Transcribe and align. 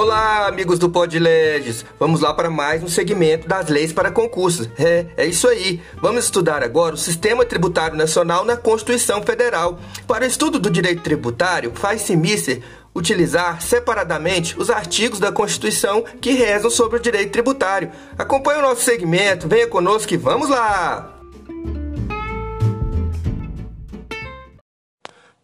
Olá, 0.00 0.46
amigos 0.46 0.78
do 0.78 0.88
PodLeges! 0.88 1.84
Vamos 1.98 2.22
lá 2.22 2.32
para 2.32 2.48
mais 2.48 2.82
um 2.82 2.88
segmento 2.88 3.46
das 3.46 3.68
leis 3.68 3.92
para 3.92 4.10
concursos. 4.10 4.66
É, 4.78 5.04
é 5.14 5.26
isso 5.26 5.46
aí. 5.46 5.78
Vamos 6.00 6.24
estudar 6.24 6.64
agora 6.64 6.94
o 6.94 6.98
Sistema 6.98 7.44
Tributário 7.44 7.98
Nacional 7.98 8.42
na 8.42 8.56
Constituição 8.56 9.22
Federal. 9.22 9.78
Para 10.06 10.24
o 10.24 10.26
estudo 10.26 10.58
do 10.58 10.70
direito 10.70 11.02
tributário, 11.02 11.72
faz-se 11.74 12.16
mister 12.16 12.62
utilizar 12.94 13.60
separadamente 13.60 14.58
os 14.58 14.70
artigos 14.70 15.20
da 15.20 15.30
Constituição 15.30 16.02
que 16.18 16.30
rezam 16.30 16.70
sobre 16.70 16.96
o 16.96 17.02
direito 17.02 17.32
tributário. 17.32 17.90
Acompanhe 18.16 18.60
o 18.60 18.62
nosso 18.62 18.80
segmento, 18.80 19.46
venha 19.46 19.66
conosco 19.66 20.14
e 20.14 20.16
vamos 20.16 20.48
lá! 20.48 21.14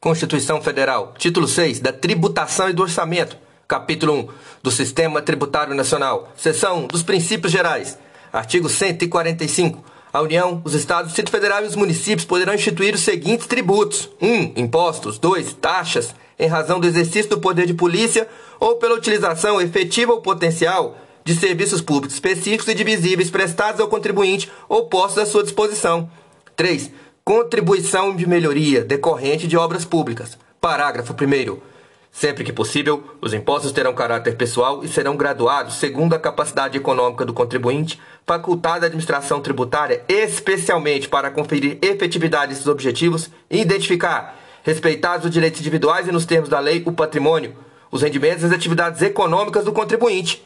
Constituição 0.00 0.62
Federal, 0.62 1.12
título 1.18 1.46
6 1.46 1.80
da 1.80 1.92
Tributação 1.92 2.70
e 2.70 2.72
do 2.72 2.80
Orçamento. 2.80 3.44
Capítulo 3.68 4.12
1 4.12 4.28
do 4.62 4.70
Sistema 4.70 5.20
Tributário 5.20 5.74
Nacional. 5.74 6.32
Seção 6.36 6.86
dos 6.86 7.02
Princípios 7.02 7.52
Gerais. 7.52 7.98
Artigo 8.32 8.68
145. 8.68 9.84
A 10.12 10.20
União, 10.20 10.62
os 10.64 10.72
Estados, 10.72 11.06
o 11.06 11.08
Distrito 11.08 11.32
Federal 11.32 11.64
e 11.64 11.66
os 11.66 11.74
municípios 11.74 12.24
poderão 12.24 12.54
instituir 12.54 12.94
os 12.94 13.00
seguintes 13.00 13.48
tributos: 13.48 14.08
1. 14.22 14.26
Um, 14.28 14.52
impostos. 14.54 15.18
2. 15.18 15.54
Taxas, 15.54 16.14
em 16.38 16.46
razão 16.46 16.78
do 16.78 16.86
exercício 16.86 17.28
do 17.28 17.40
poder 17.40 17.66
de 17.66 17.74
polícia 17.74 18.28
ou 18.60 18.76
pela 18.76 18.94
utilização 18.94 19.60
efetiva 19.60 20.12
ou 20.12 20.22
potencial 20.22 20.96
de 21.24 21.34
serviços 21.34 21.80
públicos 21.80 22.14
específicos 22.14 22.68
e 22.68 22.74
divisíveis 22.74 23.30
prestados 23.30 23.80
ao 23.80 23.88
contribuinte 23.88 24.48
ou 24.68 24.86
postos 24.86 25.24
à 25.24 25.26
sua 25.26 25.42
disposição. 25.42 26.08
3. 26.54 26.92
Contribuição 27.24 28.14
de 28.14 28.28
melhoria 28.28 28.84
decorrente 28.84 29.48
de 29.48 29.56
obras 29.56 29.84
públicas. 29.84 30.38
Parágrafo 30.60 31.12
1. 31.12 31.75
Sempre 32.16 32.44
que 32.44 32.52
possível, 32.52 33.04
os 33.20 33.34
impostos 33.34 33.72
terão 33.72 33.92
caráter 33.92 34.38
pessoal 34.38 34.82
e 34.82 34.88
serão 34.88 35.18
graduados 35.18 35.74
segundo 35.74 36.14
a 36.14 36.18
capacidade 36.18 36.78
econômica 36.78 37.26
do 37.26 37.34
contribuinte, 37.34 38.00
facultada 38.26 38.86
à 38.86 38.88
administração 38.88 39.38
tributária 39.42 40.02
especialmente 40.08 41.10
para 41.10 41.30
conferir 41.30 41.76
efetividade 41.82 42.54
desses 42.54 42.68
objetivos 42.68 43.28
e 43.50 43.60
identificar, 43.60 44.34
respeitados 44.62 45.26
os 45.26 45.30
direitos 45.30 45.60
individuais 45.60 46.08
e 46.08 46.10
nos 46.10 46.24
termos 46.24 46.48
da 46.48 46.58
lei, 46.58 46.82
o 46.86 46.92
patrimônio, 46.92 47.54
os 47.92 48.00
rendimentos 48.00 48.44
e 48.44 48.46
as 48.46 48.52
atividades 48.52 49.02
econômicas 49.02 49.66
do 49.66 49.72
contribuinte. 49.74 50.42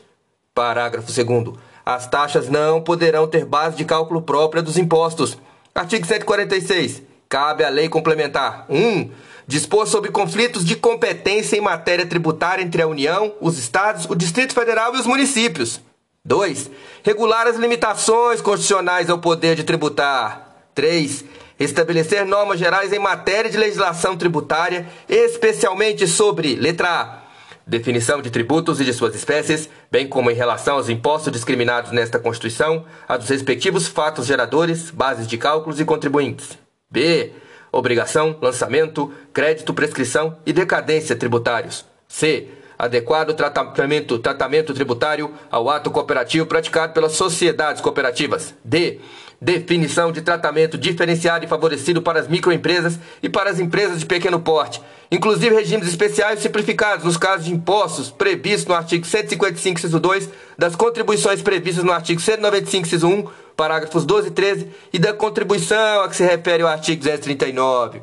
Parágrafo 0.53 1.07
2 1.07 1.57
As 1.87 2.05
taxas 2.09 2.49
não 2.49 2.83
poderão 2.83 3.29
ter 3.29 3.45
base 3.45 3.77
de 3.77 3.85
cálculo 3.85 4.23
própria 4.23 4.61
dos 4.61 4.77
impostos. 4.77 5.39
Artigo 5.73 6.05
146. 6.05 7.05
Cabe 7.29 7.63
à 7.63 7.69
lei 7.69 7.89
complementar 7.89 8.67
1. 8.69 8.77
Um, 8.77 9.11
dispor 9.51 9.85
sobre 9.85 10.13
conflitos 10.13 10.65
de 10.65 10.77
competência 10.77 11.57
em 11.57 11.61
matéria 11.61 12.07
tributária 12.07 12.63
entre 12.63 12.81
a 12.81 12.87
União, 12.87 13.35
os 13.41 13.59
Estados, 13.59 14.07
o 14.09 14.15
Distrito 14.15 14.55
Federal 14.55 14.95
e 14.95 15.01
os 15.01 15.07
municípios. 15.07 15.81
2. 16.25 16.71
Regular 17.03 17.49
as 17.49 17.57
limitações 17.57 18.41
constitucionais 18.41 19.11
ao 19.11 19.19
poder 19.19 19.57
de 19.57 19.65
tributar. 19.65 20.69
3. 20.73 21.25
Estabelecer 21.59 22.25
normas 22.25 22.61
gerais 22.61 22.93
em 22.93 23.01
matéria 23.01 23.51
de 23.51 23.57
legislação 23.57 24.17
tributária, 24.17 24.87
especialmente 25.09 26.07
sobre 26.07 26.55
letra 26.55 26.89
A. 26.89 27.21
Definição 27.67 28.23
de 28.23 28.31
tributos 28.31 28.81
e 28.81 28.85
de 28.85 28.93
suas 28.93 29.17
espécies, 29.17 29.69
bem 29.91 30.07
como 30.07 30.31
em 30.31 30.35
relação 30.35 30.77
aos 30.77 30.89
impostos 30.89 31.33
discriminados 31.33 31.91
nesta 31.91 32.21
Constituição, 32.21 32.85
a 33.09 33.17
dos 33.17 33.29
respectivos 33.29 33.89
fatos 33.89 34.27
geradores, 34.27 34.91
bases 34.91 35.27
de 35.27 35.37
cálculos 35.37 35.81
e 35.81 35.85
contribuintes. 35.85 36.57
B 36.89 37.33
obrigação, 37.73 38.37
lançamento, 38.41 39.13
crédito, 39.33 39.75
prescrição 39.75 40.37
e 40.45 40.53
decadência 40.53 41.17
tributários. 41.17 41.85
C. 42.09 42.49
Adequado 42.79 43.35
tratamento, 43.35 44.19
tratamento 44.19 44.73
tributário 44.73 45.35
ao 45.51 45.69
ato 45.69 45.91
cooperativo 45.91 46.47
praticado 46.47 46.95
pelas 46.95 47.13
sociedades 47.13 47.83
cooperativas. 47.83 48.55
D. 48.65 48.99
Definição 49.39 50.11
de 50.13 50.21
tratamento 50.21 50.77
diferenciado 50.77 51.45
e 51.45 51.49
favorecido 51.49 52.03
para 52.03 52.21
as 52.21 52.29
microempresas 52.29 52.99
e 53.23 53.29
para 53.29 53.51
as 53.51 53.59
empresas 53.59 53.99
de 53.99 54.05
pequeno 54.05 54.41
porte, 54.41 54.83
inclusive 55.11 55.55
regimes 55.55 55.89
especiais 55.89 56.41
simplificados 56.41 57.07
nos 57.07 57.17
casos 57.17 57.47
de 57.47 57.53
impostos 57.53 58.11
previstos 58.11 58.67
no 58.67 58.75
artigo 58.75 59.07
155, 59.07 59.79
inciso 59.79 59.99
2, 59.99 60.29
das 60.59 60.77
contribuições 60.77 61.41
previstas 61.41 61.85
no 61.85 61.93
artigo 61.93 62.21
195, 62.21 62.87
inciso 62.87 63.09
1, 63.09 63.29
parágrafos 63.61 64.07
12 64.07 64.29
e 64.29 64.31
13, 64.31 64.69
e 64.91 64.99
da 64.99 65.13
contribuição 65.13 66.01
a 66.01 66.09
que 66.09 66.17
se 66.17 66.25
refere 66.25 66.63
o 66.63 66.67
artigo 66.67 67.01
239. 67.01 68.01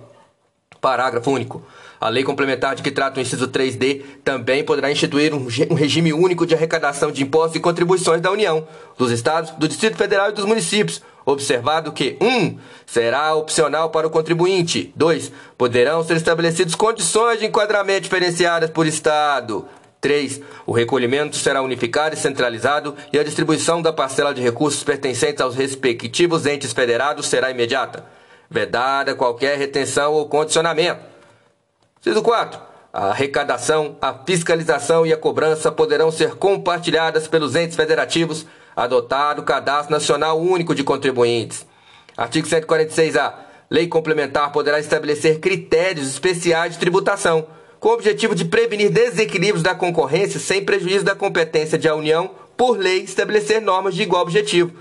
Parágrafo 0.80 1.32
único. 1.32 1.66
A 2.00 2.10
lei 2.10 2.24
complementar 2.24 2.76
de 2.76 2.84
que 2.84 2.92
trata 2.92 3.20
o 3.20 3.24
inciso 3.24 3.48
3D 3.48 4.04
também 4.24 4.64
poderá 4.64 4.92
instituir 4.92 5.34
um, 5.34 5.48
regime 5.74 6.14
único 6.14 6.46
de 6.46 6.54
arrecadação 6.54 7.12
de 7.12 7.24
impostos 7.24 7.56
e 7.56 7.60
contribuições 7.60 8.22
da 8.22 8.30
União, 8.30 8.68
dos 9.00 9.10
Estados, 9.10 9.50
do 9.50 9.68
Distrito 9.68 9.98
Federal 9.98 10.30
e 10.30 10.34
dos 10.34 10.46
municípios, 10.46 11.02
observado 11.26 11.92
que 11.92 12.18
1. 12.22 12.28
Um, 12.28 12.60
será 12.86 13.34
opcional 13.34 13.90
para 13.90 14.06
o 14.06 14.12
contribuinte. 14.12 14.94
2. 14.96 15.32
Poderão 15.58 16.04
ser 16.04 16.18
estabelecidas 16.18 16.76
condições 16.76 17.40
de 17.40 17.48
enquadramento 17.48 18.02
diferenciadas 18.02 18.70
por 18.70 18.86
Estado. 18.86 19.66
3. 20.00 20.42
O 20.66 20.72
recolhimento 20.72 21.36
será 21.36 21.62
unificado 21.62 22.16
e 22.16 22.18
centralizado 22.18 22.96
e 23.12 23.20
a 23.20 23.24
distribuição 23.24 23.82
da 23.82 23.92
parcela 23.92 24.34
de 24.34 24.42
recursos 24.42 24.84
pertencentes 24.84 25.42
aos 25.42 25.56
respectivos 25.56 26.46
entes 26.46 26.74
federados 26.74 27.28
será 27.28 27.50
imediata, 27.52 28.06
vedada 28.50 29.16
qualquer 29.16 29.58
retenção 29.58 30.14
ou 30.14 30.28
condicionamento. 30.28 31.02
Ciso 32.02 32.22
4. 32.22 32.60
A 32.94 33.08
arrecadação, 33.10 33.98
a 34.02 34.14
fiscalização 34.14 35.06
e 35.06 35.14
a 35.14 35.18
cobrança 35.18 35.72
poderão 35.72 36.12
ser 36.12 36.36
compartilhadas 36.36 37.28
pelos 37.28 37.56
entes 37.56 37.76
federativos, 37.76 38.46
adotado 38.76 39.42
o 39.42 39.46
Cadastro 39.46 39.92
Nacional 39.92 40.40
Único 40.40 40.74
de 40.74 40.84
Contribuintes. 40.84 41.66
Artigo 42.16 42.48
146-A. 42.48 43.46
Lei 43.70 43.88
complementar 43.88 44.52
poderá 44.52 44.80
estabelecer 44.80 45.40
critérios 45.40 46.08
especiais 46.08 46.74
de 46.74 46.80
tributação 46.80 47.46
com 47.88 47.92
o 47.92 47.94
objetivo 47.94 48.36
de 48.36 48.44
prevenir 48.44 48.90
desequilíbrios 48.92 49.64
da 49.64 49.74
concorrência 49.74 50.42
sem 50.42 50.62
prejuízo 50.62 51.06
da 51.06 51.16
competência 51.16 51.78
de 51.78 51.88
a 51.88 51.96
União, 51.96 52.32
por 52.58 52.78
lei, 52.78 53.04
estabelecer 53.04 53.62
normas 53.62 53.96
de 53.96 54.04
igual 54.04 54.24
objetivo. 54.24 54.74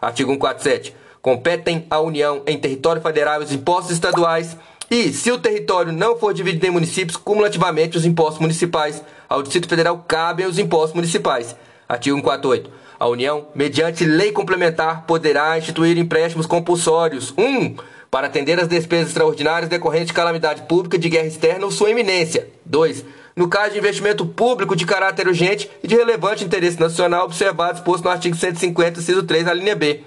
Artigo 0.00 0.30
147. 0.30 0.94
Competem 1.20 1.84
à 1.90 1.98
União 1.98 2.40
em 2.46 2.56
território 2.56 3.02
federal 3.02 3.40
os 3.40 3.50
impostos 3.50 3.90
estaduais 3.90 4.56
e, 4.88 5.12
se 5.12 5.32
o 5.32 5.38
território 5.38 5.92
não 5.92 6.16
for 6.16 6.32
dividido 6.32 6.64
em 6.64 6.70
municípios, 6.70 7.16
cumulativamente 7.16 7.96
os 7.96 8.04
impostos 8.04 8.40
municipais. 8.40 9.02
Ao 9.28 9.42
Distrito 9.42 9.68
Federal 9.68 10.04
cabem 10.06 10.46
os 10.46 10.56
impostos 10.56 10.94
municipais. 10.94 11.56
Artigo 11.88 12.16
148. 12.18 12.70
A 12.96 13.08
União, 13.08 13.48
mediante 13.56 14.04
lei 14.04 14.30
complementar, 14.30 15.02
poderá 15.04 15.58
instituir 15.58 15.98
empréstimos 15.98 16.46
compulsórios. 16.46 17.34
1. 17.36 17.42
Um, 17.42 17.76
para 18.12 18.26
atender 18.26 18.60
às 18.60 18.68
despesas 18.68 19.08
extraordinárias 19.08 19.70
decorrentes 19.70 20.08
de 20.08 20.12
calamidade 20.12 20.64
pública, 20.64 20.98
de 20.98 21.08
guerra 21.08 21.26
externa 21.26 21.64
ou 21.64 21.70
sua 21.70 21.90
eminência. 21.90 22.46
2. 22.66 23.06
No 23.34 23.48
caso 23.48 23.72
de 23.72 23.78
investimento 23.78 24.26
público 24.26 24.76
de 24.76 24.84
caráter 24.84 25.26
urgente 25.26 25.70
e 25.82 25.88
de 25.88 25.96
relevante 25.96 26.44
interesse 26.44 26.78
nacional, 26.78 27.24
observado 27.24 27.78
exposto 27.78 28.04
no 28.04 28.10
artigo 28.10 28.36
150, 28.36 29.00
inciso 29.00 29.22
3, 29.22 29.48
a 29.48 29.54
linha 29.54 29.74
B. 29.74 30.04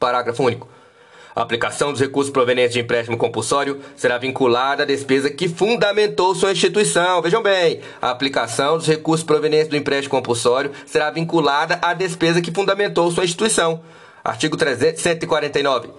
Parágrafo 0.00 0.42
único. 0.42 0.66
A 1.36 1.42
aplicação 1.42 1.92
dos 1.92 2.00
recursos 2.00 2.32
provenientes 2.32 2.72
de 2.72 2.80
empréstimo 2.80 3.18
compulsório 3.18 3.78
será 3.94 4.16
vinculada 4.16 4.84
à 4.84 4.86
despesa 4.86 5.28
que 5.28 5.50
fundamentou 5.50 6.34
sua 6.34 6.52
instituição. 6.52 7.20
Vejam 7.20 7.42
bem, 7.42 7.82
a 8.00 8.08
aplicação 8.08 8.78
dos 8.78 8.86
recursos 8.86 9.26
provenientes 9.26 9.68
do 9.68 9.76
empréstimo 9.76 10.12
compulsório 10.12 10.72
será 10.86 11.10
vinculada 11.10 11.78
à 11.82 11.92
despesa 11.92 12.40
que 12.40 12.50
fundamentou 12.50 13.10
sua 13.10 13.24
instituição. 13.24 13.82
Artigo 14.24 14.56
349 14.56 15.97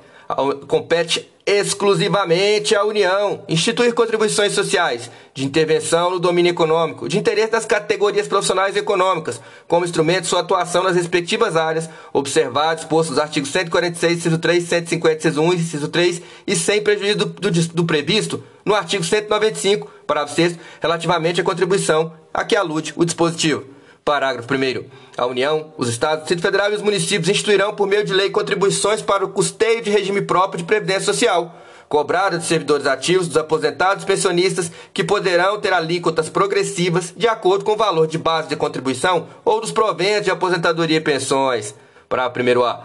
compete 0.68 1.28
exclusivamente 1.44 2.76
à 2.76 2.84
União 2.84 3.44
instituir 3.50 3.92
contribuições 3.96 4.54
sociais 4.54 5.10
de 5.34 5.44
intervenção 5.44 6.12
no 6.12 6.20
domínio 6.20 6.52
econômico, 6.52 7.10
de 7.10 7.18
interesse 7.18 7.52
das 7.52 7.66
categorias 7.66 8.28
profissionais 8.28 8.76
e 8.76 8.80
econômicas, 8.80 9.42
como 9.68 9.84
instrumento 9.84 10.22
de 10.22 10.28
sua 10.28 10.42
atuação 10.42 10.84
nas 10.84 10.96
respectivas 10.96 11.56
áreas, 11.56 11.90
observados 12.14 12.84
postos 12.84 13.16
nos 13.16 13.24
artigos 13.24 13.50
146, 13.50 14.18
inciso 14.20 14.38
3, 14.38 14.64
150, 14.64 15.16
inciso 15.16 15.42
1, 15.42 15.54
inciso 15.54 15.88
3 15.88 16.22
e 16.46 16.56
sem 16.56 16.84
prejuízo 16.84 17.18
do, 17.18 17.26
do, 17.26 17.52
do 17.52 17.86
previsto 17.86 18.44
no 18.64 18.76
artigo 18.76 19.04
195, 19.04 19.90
parágrafo 20.06 20.36
6 20.36 20.60
relativamente 20.80 21.42
à 21.42 21.44
contribuição 21.44 22.14
a 22.32 22.44
que 22.44 22.56
alude 22.56 22.94
o 22.96 23.04
dispositivo. 23.04 23.79
Parágrafo 24.10 24.52
1. 24.52 24.86
A 25.16 25.28
União, 25.28 25.72
os 25.78 25.88
Estados, 25.88 26.22
o 26.24 26.26
Distrito 26.26 26.42
Federal 26.42 26.72
e 26.72 26.76
os 26.76 26.82
municípios 26.82 27.30
instituirão, 27.30 27.76
por 27.76 27.88
meio 27.88 28.04
de 28.04 28.12
lei, 28.12 28.32
contribuições 28.32 29.04
para 29.04 29.24
o 29.24 29.30
custeio 29.30 29.84
de 29.84 29.92
regime 29.92 30.24
próprio 30.24 30.58
de 30.58 30.64
previdência 30.64 31.14
social, 31.14 31.56
cobradas 31.88 32.40
dos 32.40 32.48
servidores 32.48 32.88
ativos, 32.88 33.28
dos 33.28 33.38
aposentados 33.38 34.04
e 34.04 34.08
pensionistas, 34.08 34.72
que 34.96 35.04
poderão 35.04 35.60
ter 35.60 35.74
alíquotas 35.74 36.28
progressivas 36.28 37.14
de 37.16 37.28
acordo 37.28 37.64
com 37.64 37.74
o 37.74 37.78
valor 37.78 38.08
de 38.08 38.18
base 38.18 38.50
de 38.50 38.56
contribuição 38.56 39.28
ou 39.46 39.62
dos 39.62 39.72
proventos 39.72 40.26
de 40.26 40.32
aposentadoria 40.32 40.98
e 40.98 41.02
pensões. 41.02 41.76
Parágrafo 42.10 42.40
1a. 42.40 42.80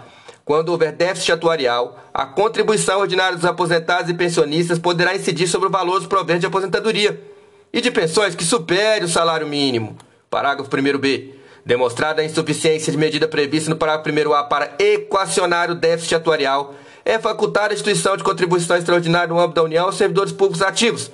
Quando 0.45 0.69
houver 0.69 0.93
déficit 0.93 1.33
atuarial, 1.33 2.05
a 2.13 2.27
contribuição 2.27 3.01
ordinária 3.01 3.35
dos 3.35 3.47
aposentados 3.47 4.11
e 4.11 4.15
pensionistas 4.15 4.79
poderá 4.79 5.17
incidir 5.17 5.49
sobre 5.49 5.69
o 5.69 5.73
valor 5.73 6.01
dos 6.01 6.07
proventos 6.07 6.41
de 6.41 6.47
aposentadoria 6.49 7.19
e 7.73 7.81
de 7.81 7.91
pensões 7.91 8.35
que 8.35 8.45
supere 8.45 9.07
o 9.07 9.09
salário 9.09 9.47
mínimo. 9.47 9.97
Parágrafo 10.35 10.69
1b. 10.69 11.31
Demonstrada 11.65 12.21
a 12.21 12.25
insuficiência 12.25 12.91
de 12.91 12.99
medida 12.99 13.29
prevista 13.29 13.71
no 13.71 13.77
parágrafo 13.77 14.11
1a 14.11 14.49
para 14.49 14.75
equacionar 14.81 15.71
o 15.71 15.77
déficit 15.77 16.17
atuarial, 16.17 16.75
é 17.05 17.21
facultada 17.21 17.73
a 17.73 17.75
instituição 17.75 18.17
de 18.17 18.25
contribuição 18.25 18.77
extraordinária 18.77 19.29
no 19.29 19.39
âmbito 19.39 19.55
da 19.55 19.63
União 19.63 19.85
aos 19.87 19.97
servidores 19.97 20.33
públicos 20.33 20.61
ativos, 20.61 21.09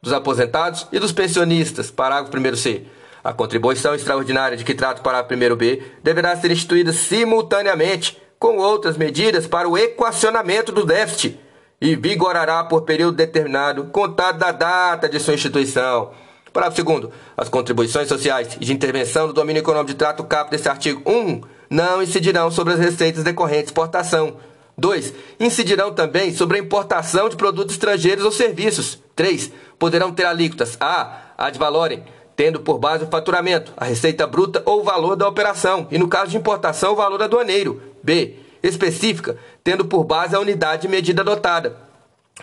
dos 0.00 0.14
aposentados 0.14 0.86
e 0.90 0.98
dos 0.98 1.12
pensionistas. 1.12 1.90
Parágrafo 1.90 2.34
1c. 2.34 2.84
A 3.22 3.34
contribuição 3.34 3.94
extraordinária 3.94 4.56
de 4.56 4.64
que 4.64 4.74
trata 4.74 5.00
o 5.00 5.04
parágrafo 5.04 5.34
1b 5.34 5.82
deverá 6.02 6.34
ser 6.34 6.50
instituída 6.50 6.94
simultaneamente 6.94 8.16
com 8.38 8.56
outras 8.56 8.96
medidas 8.96 9.46
para 9.46 9.68
o 9.68 9.76
equacionamento 9.76 10.72
do 10.72 10.86
déficit 10.86 11.38
e 11.78 11.94
vigorará 11.94 12.64
por 12.64 12.82
período 12.82 13.18
determinado, 13.18 13.84
contado 13.88 14.38
da 14.38 14.50
data 14.50 15.10
de 15.10 15.20
sua 15.20 15.34
instituição. 15.34 16.10
Parágrafo 16.52 16.82
2 16.82 17.08
As 17.36 17.48
contribuições 17.48 18.08
sociais 18.08 18.56
e 18.60 18.64
de 18.64 18.72
intervenção 18.72 19.26
no 19.26 19.32
domínio 19.32 19.60
econômico 19.60 19.92
de 19.92 19.96
trato 19.96 20.24
caput 20.24 20.50
deste 20.50 20.68
artigo 20.68 21.02
1 21.10 21.40
não 21.70 22.02
incidirão 22.02 22.50
sobre 22.50 22.74
as 22.74 22.80
receitas 22.80 23.24
decorrentes 23.24 23.64
de 23.64 23.70
exportação. 23.70 24.36
2. 24.76 25.14
Incidirão 25.40 25.92
também 25.92 26.34
sobre 26.34 26.58
a 26.58 26.60
importação 26.60 27.28
de 27.28 27.36
produtos 27.36 27.74
estrangeiros 27.74 28.24
ou 28.24 28.30
serviços. 28.30 28.98
3. 29.16 29.50
Poderão 29.78 30.12
ter 30.12 30.24
alíquotas 30.24 30.76
A. 30.80 31.32
Ad 31.38 31.58
valorem 31.58 32.04
tendo 32.36 32.60
por 32.60 32.78
base 32.78 33.04
o 33.04 33.08
faturamento, 33.08 33.72
a 33.76 33.84
receita 33.84 34.26
bruta 34.26 34.62
ou 34.64 34.80
o 34.80 34.84
valor 34.84 35.16
da 35.16 35.28
operação, 35.28 35.86
e 35.90 35.98
no 35.98 36.08
caso 36.08 36.30
de 36.30 36.36
importação, 36.36 36.92
o 36.92 36.96
valor 36.96 37.22
aduaneiro. 37.22 37.80
B. 38.02 38.36
Específica, 38.62 39.36
tendo 39.62 39.84
por 39.84 40.04
base 40.04 40.34
a 40.34 40.40
unidade 40.40 40.82
de 40.82 40.88
medida 40.88 41.22
adotada. 41.22 41.76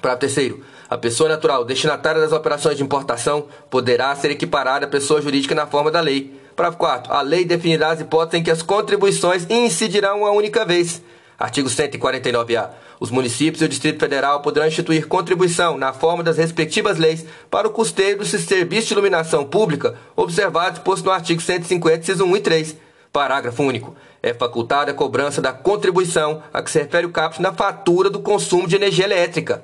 Parágrafo 0.02 0.20
terceiro. 0.20 0.64
A 0.90 0.98
pessoa 0.98 1.30
natural 1.30 1.66
destinatária 1.66 2.22
das 2.22 2.32
operações 2.32 2.78
de 2.78 2.84
importação 2.84 3.48
poderá 3.70 4.16
ser 4.16 4.32
equiparada 4.32 4.86
à 4.86 4.90
pessoa 4.90 5.22
jurídica 5.22 5.54
na 5.54 5.68
forma 5.68 5.92
da 5.92 6.00
lei. 6.00 6.40
Parágrafo 6.56 6.80
4. 6.80 7.14
A 7.14 7.22
lei 7.22 7.44
definirá 7.46 7.92
as 7.92 8.00
hipóteses 8.00 8.40
em 8.40 8.44
que 8.44 8.52
as 8.52 8.62
contribuições 8.62 9.46
incidirão 9.50 10.20
uma 10.20 10.32
única 10.32 10.66
vez. 10.66 11.02
Artigo 11.38 11.70
149-A. 11.70 12.72
Os 13.00 13.12
municípios 13.12 13.62
e 13.62 13.66
o 13.66 13.70
Distrito 13.70 14.00
Federal 14.00 14.42
poderão 14.42 14.68
instituir 14.68 15.08
contribuição 15.08 15.78
na 15.78 15.94
forma 15.94 16.22
das 16.22 16.38
respectivas 16.38 16.98
leis 16.98 17.26
para 17.50 17.68
o 17.68 17.72
custeio 17.72 18.18
do 18.18 18.26
serviço 18.26 18.88
de 18.88 18.94
iluminação 18.94 19.46
pública, 19.46 19.96
observado 20.16 20.78
exposto 20.78 21.06
no 21.06 21.12
artigo 21.12 21.42
150, 21.42 22.00
inciso 22.00 22.26
1 22.26 22.36
e 22.36 22.42
3. 22.42 22.78
Parágrafo 23.12 23.64
único. 23.64 23.96
É 24.22 24.34
facultada 24.34 24.92
a 24.92 24.94
cobrança 24.94 25.42
da 25.42 25.54
contribuição 25.54 26.44
a 26.54 26.62
que 26.62 26.70
se 26.70 26.80
refere 26.80 27.08
o 27.08 27.12
caput 27.12 27.42
na 27.42 27.54
fatura 27.54 28.10
do 28.10 28.20
consumo 28.20 28.68
de 28.68 28.76
energia 28.76 29.06
elétrica. 29.06 29.64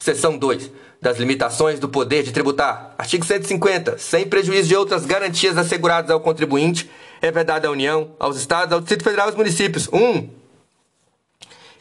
Seção 0.00 0.38
2. 0.38 0.70
Das 0.98 1.18
limitações 1.18 1.78
do 1.78 1.86
poder 1.86 2.22
de 2.22 2.32
tributar. 2.32 2.94
Artigo 2.96 3.24
150. 3.24 3.98
Sem 3.98 4.26
prejuízo 4.26 4.68
de 4.68 4.74
outras 4.74 5.04
garantias 5.04 5.58
asseguradas 5.58 6.10
ao 6.10 6.20
contribuinte, 6.20 6.90
é 7.20 7.30
vedada 7.30 7.68
à 7.68 7.70
União, 7.70 8.12
aos 8.18 8.38
Estados, 8.38 8.72
ao 8.72 8.80
Distrito 8.80 9.04
Federal 9.04 9.26
e 9.26 9.28
aos 9.28 9.36
municípios. 9.36 9.88
1. 9.92 9.98
Um, 9.98 10.30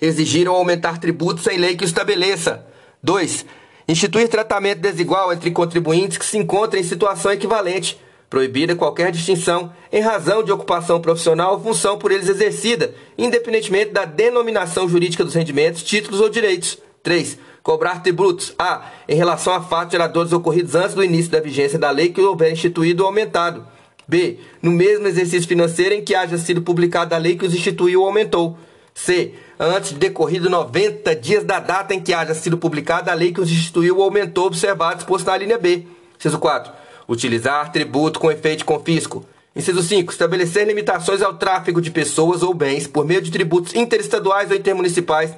exigiram 0.02 0.54
aumentar 0.54 1.00
tributos 1.00 1.46
sem 1.46 1.58
lei 1.58 1.78
que 1.78 1.84
o 1.84 1.88
estabeleça. 1.88 2.66
2. 3.02 3.46
Instituir 3.88 4.28
tratamento 4.28 4.80
desigual 4.80 5.32
entre 5.32 5.50
contribuintes 5.52 6.18
que 6.18 6.26
se 6.26 6.38
encontram 6.38 6.80
em 6.80 6.84
situação 6.84 7.32
equivalente, 7.32 7.98
proibida 8.30 8.76
qualquer 8.76 9.12
distinção 9.12 9.74
em 9.92 10.02
razão 10.02 10.44
de 10.44 10.52
ocupação 10.52 11.00
profissional 11.00 11.54
ou 11.54 11.64
função 11.64 11.98
por 11.98 12.12
eles 12.12 12.28
exercida, 12.28 12.94
independentemente 13.18 13.92
da 13.92 14.04
denominação 14.04 14.90
jurídica 14.90 15.24
dos 15.24 15.36
rendimentos, 15.36 15.84
títulos 15.84 16.20
ou 16.20 16.30
direitos. 16.30 16.78
3. 17.02 17.38
Cobrar 17.64 18.02
tributos 18.02 18.54
A. 18.58 18.84
Em 19.08 19.16
relação 19.16 19.54
a 19.54 19.62
fatos 19.62 19.92
geradores 19.92 20.32
ocorridos 20.32 20.76
antes 20.76 20.96
do 20.96 21.04
início 21.04 21.32
da 21.32 21.40
vigência 21.40 21.78
da 21.78 21.92
lei 21.92 22.10
que 22.10 22.22
houver 22.22 22.52
instituído 22.52 23.04
ou 23.04 23.08
aumentado. 23.08 23.66
B. 24.08 24.40
No 24.62 24.72
mesmo 24.72 25.08
exercício 25.08 25.48
financeiro 25.48 25.94
em 25.94 26.04
que 26.04 26.16
haja 26.16 26.38
sido 26.38 26.62
publicada 26.62 27.16
a 27.16 27.20
lei 27.20 27.36
que 27.36 27.46
os 27.46 27.54
instituiu 27.54 28.02
ou 28.02 28.08
aumentou. 28.08 28.58
C. 28.94 29.34
Antes 29.60 29.92
de 29.92 29.98
decorrido 29.98 30.50
90 30.50 31.16
dias 31.16 31.44
da 31.44 31.60
data 31.60 31.94
em 31.94 32.02
que 32.02 32.14
haja 32.14 32.34
sido 32.34 32.58
publicada 32.58 33.12
a 33.12 33.16
lei 33.16 33.32
que 33.32 33.40
os 33.40 33.52
instituiu 33.52 33.98
ou 33.98 34.04
aumentou, 34.04 34.48
observado 34.48 35.00
exposto 35.00 35.28
na 35.28 35.38
linha 35.38 35.58
B. 35.58 35.86
Inciso 36.18 36.40
4. 36.40 36.72
Utilizar 37.08 37.72
tributo 37.72 38.20
com 38.20 38.32
efeito 38.32 38.60
de 38.60 38.66
confisco. 38.66 39.24
Inciso 39.56 39.82
5. 39.82 40.12
Estabelecer 40.12 40.68
limitações 40.68 41.22
ao 41.22 41.36
tráfego 41.36 41.82
de 41.82 41.92
pessoas 41.92 42.42
ou 42.42 42.54
bens 42.54 42.88
por 42.88 43.06
meio 43.06 43.22
de 43.22 43.32
tributos 43.32 43.74
interestaduais 43.76 44.50
ou 44.50 44.58
intermunicipais, 44.58 45.36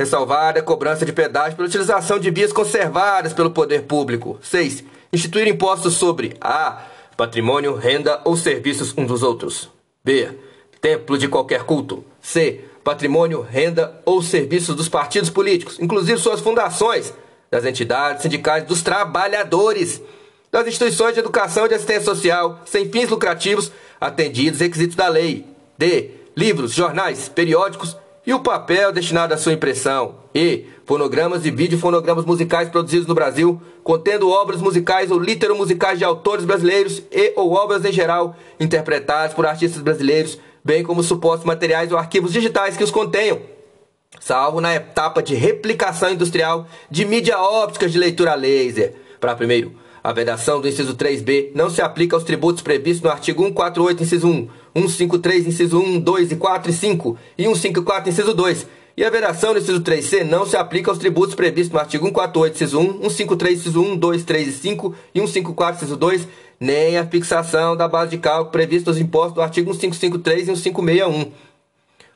ressalvada 0.00 0.60
a 0.60 0.62
cobrança 0.62 1.04
de 1.04 1.12
pedágio 1.12 1.54
pela 1.54 1.68
utilização 1.68 2.18
de 2.18 2.30
vias 2.30 2.54
conservadas 2.54 3.34
pelo 3.34 3.50
poder 3.50 3.82
público. 3.82 4.38
6. 4.40 4.82
Instituir 5.12 5.46
impostos 5.46 5.92
sobre 5.92 6.38
A. 6.40 6.84
Patrimônio, 7.18 7.74
renda 7.74 8.18
ou 8.24 8.34
serviços 8.34 8.94
uns 8.96 9.06
dos 9.06 9.22
outros. 9.22 9.68
B. 10.02 10.30
Templo 10.80 11.18
de 11.18 11.28
qualquer 11.28 11.64
culto. 11.64 12.02
C 12.18 12.64
patrimônio, 12.82 13.42
renda 13.42 14.00
ou 14.06 14.22
serviços 14.22 14.74
dos 14.74 14.88
partidos 14.88 15.28
políticos, 15.28 15.78
inclusive 15.78 16.18
suas 16.18 16.40
fundações, 16.40 17.12
das 17.50 17.66
entidades 17.66 18.22
sindicais 18.22 18.64
dos 18.64 18.80
trabalhadores, 18.80 20.00
das 20.50 20.66
instituições 20.66 21.12
de 21.12 21.20
educação 21.20 21.66
e 21.66 21.68
de 21.68 21.74
assistência 21.74 22.04
social, 22.04 22.62
sem 22.64 22.90
fins 22.90 23.10
lucrativos, 23.10 23.70
atendidos 24.00 24.60
requisitos 24.60 24.96
da 24.96 25.08
lei. 25.08 25.44
D. 25.76 26.10
Livros, 26.34 26.72
jornais, 26.72 27.28
periódicos 27.28 27.94
e 28.26 28.34
o 28.34 28.40
papel 28.40 28.92
destinado 28.92 29.34
à 29.34 29.36
sua 29.36 29.52
impressão. 29.52 30.16
E. 30.34 30.66
Fonogramas 30.84 31.46
e 31.46 31.50
videofonogramas 31.50 32.24
musicais 32.24 32.68
produzidos 32.68 33.06
no 33.06 33.14
Brasil, 33.14 33.60
contendo 33.82 34.28
obras 34.28 34.60
musicais 34.60 35.10
ou 35.10 35.18
litero-musicais 35.20 35.98
de 35.98 36.04
autores 36.04 36.44
brasileiros 36.44 37.02
e 37.12 37.32
ou 37.36 37.52
obras 37.52 37.84
em 37.84 37.92
geral, 37.92 38.36
interpretadas 38.58 39.32
por 39.32 39.46
artistas 39.46 39.82
brasileiros 39.82 40.38
bem 40.64 40.82
como 40.82 41.02
supostos 41.02 41.46
materiais 41.46 41.90
ou 41.90 41.98
arquivos 41.98 42.32
digitais 42.32 42.76
que 42.76 42.84
os 42.84 42.90
contenham, 42.90 43.40
salvo 44.20 44.60
na 44.60 44.74
etapa 44.74 45.22
de 45.22 45.34
replicação 45.34 46.10
industrial 46.10 46.66
de 46.90 47.04
mídia 47.04 47.38
óptica 47.38 47.88
de 47.88 47.98
leitura 47.98 48.34
laser. 48.34 48.94
Para 49.18 49.34
primeiro, 49.34 49.74
a 50.02 50.12
vedação 50.12 50.60
do 50.60 50.68
inciso 50.68 50.96
3b 50.96 51.50
não 51.54 51.70
se 51.70 51.82
aplica 51.82 52.16
aos 52.16 52.24
tributos 52.24 52.62
previstos 52.62 53.02
no 53.02 53.10
artigo 53.10 53.42
148, 53.42 54.02
inciso 54.02 54.28
1, 54.28 54.48
153, 54.74 55.46
inciso 55.46 55.80
1, 55.80 56.00
2 56.00 56.32
e 56.32 56.36
4 56.36 56.70
e 56.70 56.74
5 56.74 57.18
e 57.36 57.44
154, 57.44 58.10
inciso 58.10 58.34
2. 58.34 58.66
E 58.96 59.04
a 59.04 59.10
vedação 59.10 59.52
do 59.52 59.58
inciso 59.58 59.80
3c 59.80 60.24
não 60.24 60.44
se 60.44 60.56
aplica 60.56 60.90
aos 60.90 60.98
tributos 60.98 61.34
previstos 61.34 61.72
no 61.72 61.78
artigo 61.78 62.04
148, 62.06 62.54
inciso 62.54 62.78
1, 62.78 62.84
153, 63.10 63.58
inciso 63.60 63.82
1, 63.82 63.96
2, 63.96 64.24
3 64.24 64.48
e 64.48 64.52
5 64.52 64.94
e 65.14 65.20
154, 65.20 65.76
inciso 65.76 65.96
2 65.96 66.28
nem 66.60 66.98
a 66.98 67.06
fixação 67.06 67.74
da 67.74 67.88
base 67.88 68.10
de 68.10 68.18
cálculo 68.18 68.50
prevista 68.50 68.90
nos 68.90 69.00
impostos 69.00 69.32
do 69.32 69.40
artigo 69.40 69.70
1553 69.70 70.42
e 70.42 70.50
1561. 70.50 71.32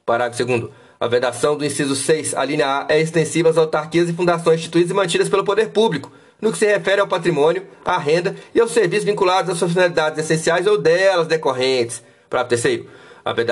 Parágrafo 0.05 0.45
2 0.45 0.65
A 1.01 1.09
vedação 1.09 1.57
do 1.57 1.65
inciso 1.65 1.97
6, 1.97 2.35
a 2.35 2.45
linha 2.45 2.67
A, 2.67 2.87
é 2.91 3.01
extensiva 3.01 3.49
às 3.49 3.57
autarquias 3.57 4.11
e 4.11 4.13
fundações 4.13 4.61
instituídas 4.61 4.91
e 4.91 4.95
mantidas 4.95 5.31
pelo 5.31 5.45
poder 5.45 5.71
público, 5.71 6.13
no 6.43 6.53
que 6.53 6.59
se 6.59 6.67
refere 6.67 7.01
ao 7.01 7.09
patrimônio, 7.09 7.63
à 7.83 7.97
renda 7.97 8.37
e 8.55 8.61
aos 8.61 8.73
serviços 8.73 9.07
vinculados 9.07 9.51
às 9.51 9.57
suas 9.57 9.73
finalidades 9.73 10.19
essenciais 10.19 10.67
ou 10.67 10.77
delas 10.77 11.27
decorrentes. 11.27 12.03
Parágrafo 12.35 12.63
3 12.63 13.05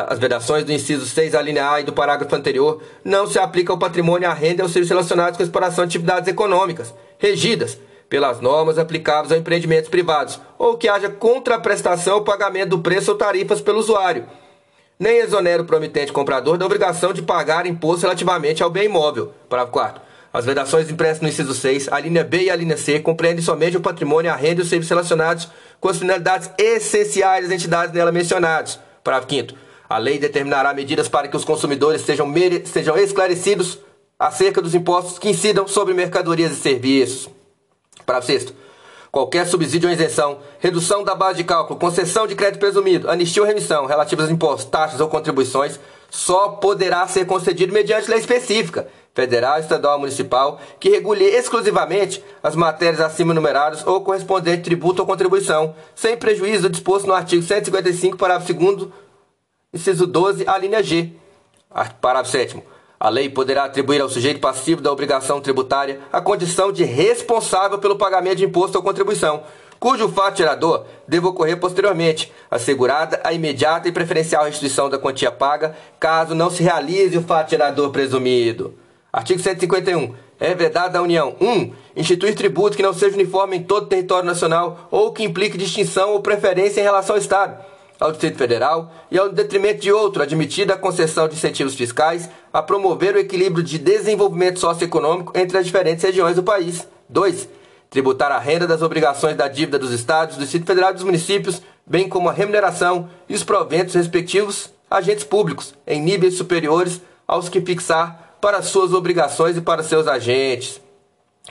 as 0.06 0.18
vedações 0.18 0.64
do 0.64 0.72
inciso 0.72 1.06
6, 1.06 1.34
a 1.34 1.40
linha 1.40 1.70
A 1.70 1.80
e 1.80 1.84
do 1.84 1.94
parágrafo 1.94 2.34
anterior 2.36 2.82
não 3.02 3.26
se 3.26 3.38
aplicam 3.38 3.74
ao 3.74 3.78
patrimônio, 3.78 4.28
à 4.28 4.34
renda 4.34 4.60
e 4.60 4.62
aos 4.62 4.70
serviços 4.70 4.90
relacionados 4.90 5.38
com 5.38 5.42
a 5.42 5.46
exploração 5.46 5.86
de 5.86 5.96
atividades 5.96 6.28
econômicas, 6.28 6.92
regidas 7.18 7.78
pelas 8.06 8.38
normas 8.40 8.76
aplicáveis 8.76 9.32
a 9.32 9.38
empreendimentos 9.38 9.88
privados, 9.88 10.38
ou 10.58 10.76
que 10.76 10.90
haja 10.90 11.08
contraprestação 11.08 12.16
ou 12.16 12.24
pagamento 12.24 12.70
do 12.70 12.80
preço 12.80 13.12
ou 13.12 13.16
tarifas 13.16 13.62
pelo 13.62 13.78
usuário. 13.78 14.26
Nem 14.98 15.20
exonera 15.20 15.62
o 15.62 15.66
promitente 15.66 16.12
comprador 16.12 16.58
da 16.58 16.66
obrigação 16.66 17.14
de 17.14 17.22
pagar 17.22 17.64
imposto 17.64 18.02
relativamente 18.02 18.62
ao 18.62 18.68
bem 18.68 18.84
imóvel. 18.84 19.32
Parágrafo 19.48 19.72
4. 19.72 20.02
As 20.34 20.44
vedações 20.44 20.90
impressas 20.90 21.20
no 21.22 21.28
inciso 21.28 21.54
6, 21.54 21.88
a 21.90 21.98
linha 22.00 22.24
B 22.24 22.44
e 22.44 22.50
a 22.50 22.56
linha 22.56 22.76
C 22.76 23.00
compreendem 23.00 23.42
somente 23.42 23.76
o 23.76 23.80
patrimônio, 23.80 24.30
a 24.30 24.36
renda 24.36 24.60
e 24.60 24.64
os 24.64 24.68
serviços 24.68 24.90
relacionados 24.90 25.48
com 25.82 25.88
as 25.88 25.98
finalidades 25.98 26.48
essenciais 26.56 27.42
das 27.42 27.52
entidades 27.52 27.92
nela 27.92 28.12
mencionadas. 28.12 28.78
Parágrafo 29.02 29.34
5. 29.34 29.54
A 29.88 29.98
lei 29.98 30.16
determinará 30.16 30.72
medidas 30.72 31.08
para 31.08 31.26
que 31.26 31.36
os 31.36 31.44
consumidores 31.44 32.02
sejam, 32.02 32.32
sejam 32.64 32.96
esclarecidos 32.96 33.80
acerca 34.16 34.62
dos 34.62 34.76
impostos 34.76 35.18
que 35.18 35.28
incidam 35.28 35.66
sobre 35.66 35.92
mercadorias 35.92 36.52
e 36.52 36.54
serviços. 36.54 37.28
Parágrafo 38.06 38.28
6 38.28 38.54
Qualquer 39.10 39.44
subsídio 39.44 39.88
ou 39.88 39.92
isenção, 39.94 40.38
redução 40.60 41.02
da 41.02 41.16
base 41.16 41.38
de 41.38 41.44
cálculo, 41.44 41.78
concessão 41.78 42.28
de 42.28 42.36
crédito 42.36 42.60
presumido, 42.60 43.10
anistia 43.10 43.42
ou 43.42 43.48
remissão 43.48 43.84
relativas 43.84 44.28
a 44.28 44.32
impostos, 44.32 44.70
taxas 44.70 45.00
ou 45.00 45.08
contribuições 45.08 45.80
só 46.08 46.50
poderá 46.50 47.06
ser 47.08 47.26
concedido 47.26 47.72
mediante 47.72 48.08
lei 48.08 48.20
específica, 48.20 48.86
federal, 49.14 49.58
estadual 49.58 49.98
municipal, 49.98 50.60
que 50.80 50.88
regule 50.88 51.24
exclusivamente 51.24 52.24
as 52.42 52.56
matérias 52.56 53.00
acima 53.00 53.32
enumeradas 53.32 53.86
ou 53.86 54.00
correspondente 54.00 54.62
tributo 54.62 55.02
ou 55.02 55.06
contribuição, 55.06 55.74
sem 55.94 56.16
prejuízo 56.16 56.62
do 56.62 56.70
disposto 56.70 57.06
no 57.06 57.14
artigo 57.14 57.42
155, 57.42 58.16
parágrafo 58.16 58.52
2 58.52 58.88
inciso 59.74 60.06
12, 60.06 60.44
a 60.46 60.58
linha 60.58 60.82
G. 60.82 61.10
Parágrafo 62.00 62.30
7 62.30 62.62
a 63.02 63.08
lei 63.08 63.28
poderá 63.28 63.64
atribuir 63.64 64.00
ao 64.00 64.08
sujeito 64.08 64.38
passivo 64.38 64.80
da 64.80 64.92
obrigação 64.92 65.40
tributária 65.40 65.98
a 66.12 66.20
condição 66.20 66.70
de 66.70 66.84
responsável 66.84 67.76
pelo 67.80 67.98
pagamento 67.98 68.36
de 68.36 68.44
imposto 68.44 68.78
ou 68.78 68.84
contribuição, 68.84 69.42
cujo 69.80 70.08
fato 70.08 70.38
gerador 70.38 70.84
deva 71.08 71.26
ocorrer 71.26 71.58
posteriormente, 71.58 72.32
assegurada 72.48 73.20
a 73.24 73.32
imediata 73.32 73.88
e 73.88 73.92
preferencial 73.92 74.44
restituição 74.44 74.88
da 74.88 75.00
quantia 75.00 75.32
paga, 75.32 75.76
caso 75.98 76.32
não 76.32 76.48
se 76.48 76.62
realize 76.62 77.18
o 77.18 77.24
fato 77.24 77.50
gerador 77.50 77.90
presumido. 77.90 78.72
Artigo 79.12 79.40
151. 79.40 80.14
É 80.40 80.54
vedado 80.54 80.94
da 80.94 81.02
União 81.02 81.36
1. 81.38 81.46
Um, 81.46 81.72
instituir 81.94 82.34
tributo 82.34 82.76
que 82.76 82.82
não 82.82 82.94
seja 82.94 83.14
uniforme 83.14 83.58
em 83.58 83.62
todo 83.62 83.84
o 83.84 83.88
território 83.88 84.24
nacional 84.24 84.88
ou 84.90 85.12
que 85.12 85.22
implique 85.22 85.58
distinção 85.58 86.12
ou 86.12 86.22
preferência 86.22 86.80
em 86.80 86.84
relação 86.84 87.14
ao 87.14 87.20
Estado, 87.20 87.62
ao 88.00 88.10
Distrito 88.10 88.38
Federal 88.38 88.90
e 89.10 89.18
ao 89.18 89.28
detrimento 89.28 89.82
de 89.82 89.92
outro, 89.92 90.22
admitida 90.22 90.72
a 90.72 90.78
concessão 90.78 91.28
de 91.28 91.34
incentivos 91.34 91.74
fiscais 91.74 92.30
a 92.50 92.62
promover 92.62 93.14
o 93.14 93.18
equilíbrio 93.18 93.62
de 93.62 93.78
desenvolvimento 93.78 94.58
socioeconômico 94.58 95.36
entre 95.38 95.58
as 95.58 95.66
diferentes 95.66 96.02
regiões 96.02 96.36
do 96.36 96.42
país. 96.42 96.88
2 97.08 97.48
tributar 97.90 98.32
a 98.32 98.38
renda 98.38 98.66
das 98.66 98.80
obrigações 98.80 99.36
da 99.36 99.46
dívida 99.46 99.78
dos 99.78 99.92
estados, 99.92 100.36
do 100.36 100.40
Distrito 100.40 100.64
Federal 100.64 100.92
e 100.92 100.94
dos 100.94 101.04
municípios, 101.04 101.60
bem 101.86 102.08
como 102.08 102.30
a 102.30 102.32
remuneração 102.32 103.10
e 103.28 103.34
os 103.34 103.44
proventos 103.44 103.94
respectivos 103.94 104.70
agentes 104.90 105.24
públicos, 105.24 105.74
em 105.86 106.00
níveis 106.00 106.38
superiores 106.38 107.02
aos 107.28 107.50
que 107.50 107.60
fixar 107.60 108.21
para 108.42 108.60
suas 108.60 108.92
obrigações 108.92 109.56
e 109.56 109.60
para 109.60 109.84
seus 109.84 110.08
agentes. 110.08 110.80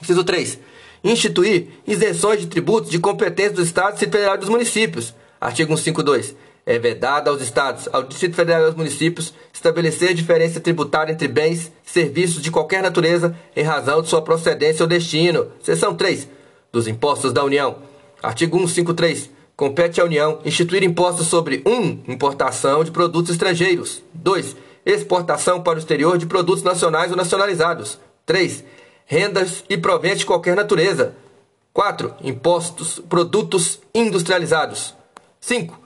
Inciso 0.02 0.26
3. 0.26 0.60
Instituir 1.02 1.70
isenções 1.88 2.42
de 2.42 2.48
tributos 2.48 2.92
de 2.92 3.00
competência 3.00 3.54
dos 3.54 3.68
estados, 3.68 4.02
e 4.02 4.38
dos 4.38 4.50
municípios. 4.50 5.16
Artigo 5.40 5.70
152. 5.78 6.36
É 6.66 6.78
vedado 6.78 7.30
aos 7.30 7.42
estados, 7.42 7.88
ao 7.94 8.04
Distrito 8.04 8.36
Federal 8.36 8.64
e 8.64 8.66
aos 8.66 8.76
municípios 8.76 9.34
estabelecer 9.54 10.14
diferença 10.14 10.60
tributária 10.60 11.14
entre 11.14 11.30
bens 11.30 11.72
e 11.86 11.90
serviços 11.90 12.42
de 12.42 12.52
qualquer 12.52 12.84
natureza 12.84 13.36
em 13.56 13.64
razão 13.64 14.02
de 14.02 14.10
sua 14.10 14.22
procedência 14.22 14.84
ou 14.84 14.88
destino. 14.88 15.48
Seção 15.64 15.96
3. 15.96 16.28
Dos 16.74 16.90
impostos 16.90 17.32
da 17.32 17.42
União. 17.42 17.78
Artigo 18.22 18.58
153. 18.60 19.30
Compete 19.56 20.02
à 20.02 20.04
União 20.04 20.40
instituir 20.44 20.84
impostos 20.84 21.28
sobre 21.28 21.64
1. 21.66 21.72
Um, 21.72 22.04
importação 22.10 22.84
de 22.84 22.92
produtos 22.92 23.32
estrangeiros. 23.32 24.04
2. 24.14 24.58
Exportação 24.86 25.62
para 25.62 25.76
o 25.76 25.80
exterior 25.80 26.18
de 26.18 26.26
produtos 26.26 26.64
nacionais 26.64 27.12
ou 27.12 27.18
nacionalizados. 27.18 28.00
3. 28.26 28.64
Rendas 29.06 29.64
e 29.70 29.78
proventos 29.78 30.20
de 30.20 30.26
qualquer 30.26 30.56
natureza. 30.56 31.16
4. 31.74 32.14
Impostos, 32.24 33.00
produtos 33.08 33.80
industrializados. 33.94 34.96
5 35.40 35.82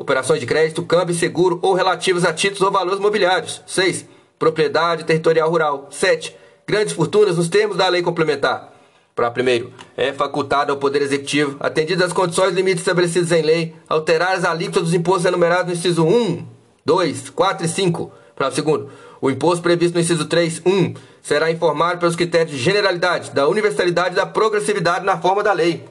operações 0.00 0.40
de 0.40 0.46
crédito, 0.46 0.82
câmbio, 0.82 1.14
seguro 1.14 1.58
ou 1.60 1.74
relativas 1.74 2.24
a 2.24 2.32
títulos 2.32 2.62
ou 2.62 2.70
valores 2.70 2.98
mobiliários. 2.98 3.62
6. 3.66 4.06
Propriedade 4.38 5.04
territorial 5.04 5.50
rural. 5.50 5.88
7. 5.90 6.34
Grandes 6.66 6.94
fortunas 6.94 7.36
nos 7.36 7.50
termos 7.50 7.76
da 7.76 7.86
lei 7.86 8.00
complementar. 8.00 8.72
Para 9.14 9.30
primeiro, 9.30 9.70
é 9.94 10.10
facultado 10.14 10.72
ao 10.72 10.78
Poder 10.78 11.02
Executivo, 11.02 11.58
atendidas 11.60 12.06
as 12.06 12.12
condições 12.14 12.52
e 12.52 12.54
limites 12.54 12.80
estabelecidos 12.80 13.30
em 13.32 13.42
lei, 13.42 13.74
alterar 13.86 14.32
as 14.32 14.44
alíquotas 14.44 14.84
dos 14.84 14.94
impostos 14.94 15.26
enumerados 15.26 15.66
no 15.66 15.72
inciso 15.74 16.06
1, 16.06 16.46
2, 16.86 17.28
4 17.28 17.66
e 17.66 17.68
5. 17.68 18.10
Para 18.40 18.48
o 18.48 18.52
segundo, 18.52 18.90
o 19.20 19.30
imposto 19.30 19.62
previsto 19.62 19.96
no 19.96 20.00
inciso 20.00 20.24
3, 20.24 20.62
1, 20.64 20.94
será 21.20 21.50
informado 21.50 21.98
pelos 21.98 22.16
critérios 22.16 22.56
de 22.56 22.56
generalidade, 22.56 23.32
da 23.32 23.46
universalidade 23.46 24.14
e 24.14 24.16
da 24.16 24.24
progressividade 24.24 25.04
na 25.04 25.20
forma 25.20 25.42
da 25.42 25.52
lei. 25.52 25.86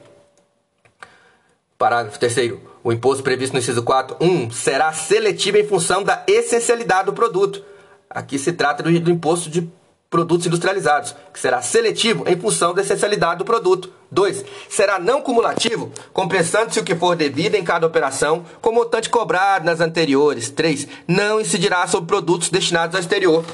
Parágrafo 1.78 2.18
3 2.18 2.58
o 2.82 2.90
imposto 2.90 3.22
previsto 3.22 3.52
no 3.52 3.60
inciso 3.60 3.84
4, 3.84 4.16
1, 4.20 4.50
será 4.50 4.92
seletivo 4.92 5.58
em 5.58 5.64
função 5.64 6.02
da 6.02 6.24
essencialidade 6.26 7.06
do 7.06 7.12
produto. 7.12 7.62
Aqui 8.10 8.36
se 8.36 8.52
trata 8.52 8.82
do, 8.82 8.98
do 8.98 9.12
imposto 9.12 9.48
de 9.48 9.70
produtos 10.10 10.44
industrializados, 10.44 11.14
que 11.32 11.38
será 11.38 11.62
seletivo 11.62 12.28
em 12.28 12.36
função 12.36 12.74
da 12.74 12.82
essencialidade 12.82 13.38
do 13.38 13.44
produto. 13.44 13.92
2. 14.10 14.44
Será 14.68 14.98
não 14.98 15.22
cumulativo, 15.22 15.92
compensando-se 16.12 16.80
o 16.80 16.84
que 16.84 16.96
for 16.96 17.14
devido 17.14 17.54
em 17.54 17.62
cada 17.62 17.86
operação, 17.86 18.44
com 18.60 18.70
o 18.70 18.74
montante 18.74 19.08
cobrado 19.08 19.64
nas 19.64 19.80
anteriores. 19.80 20.50
3. 20.50 20.88
Não 21.06 21.40
incidirá 21.40 21.86
sobre 21.86 22.08
produtos 22.08 22.50
destinados 22.50 22.96
ao 22.96 23.00
exterior. 23.00 23.44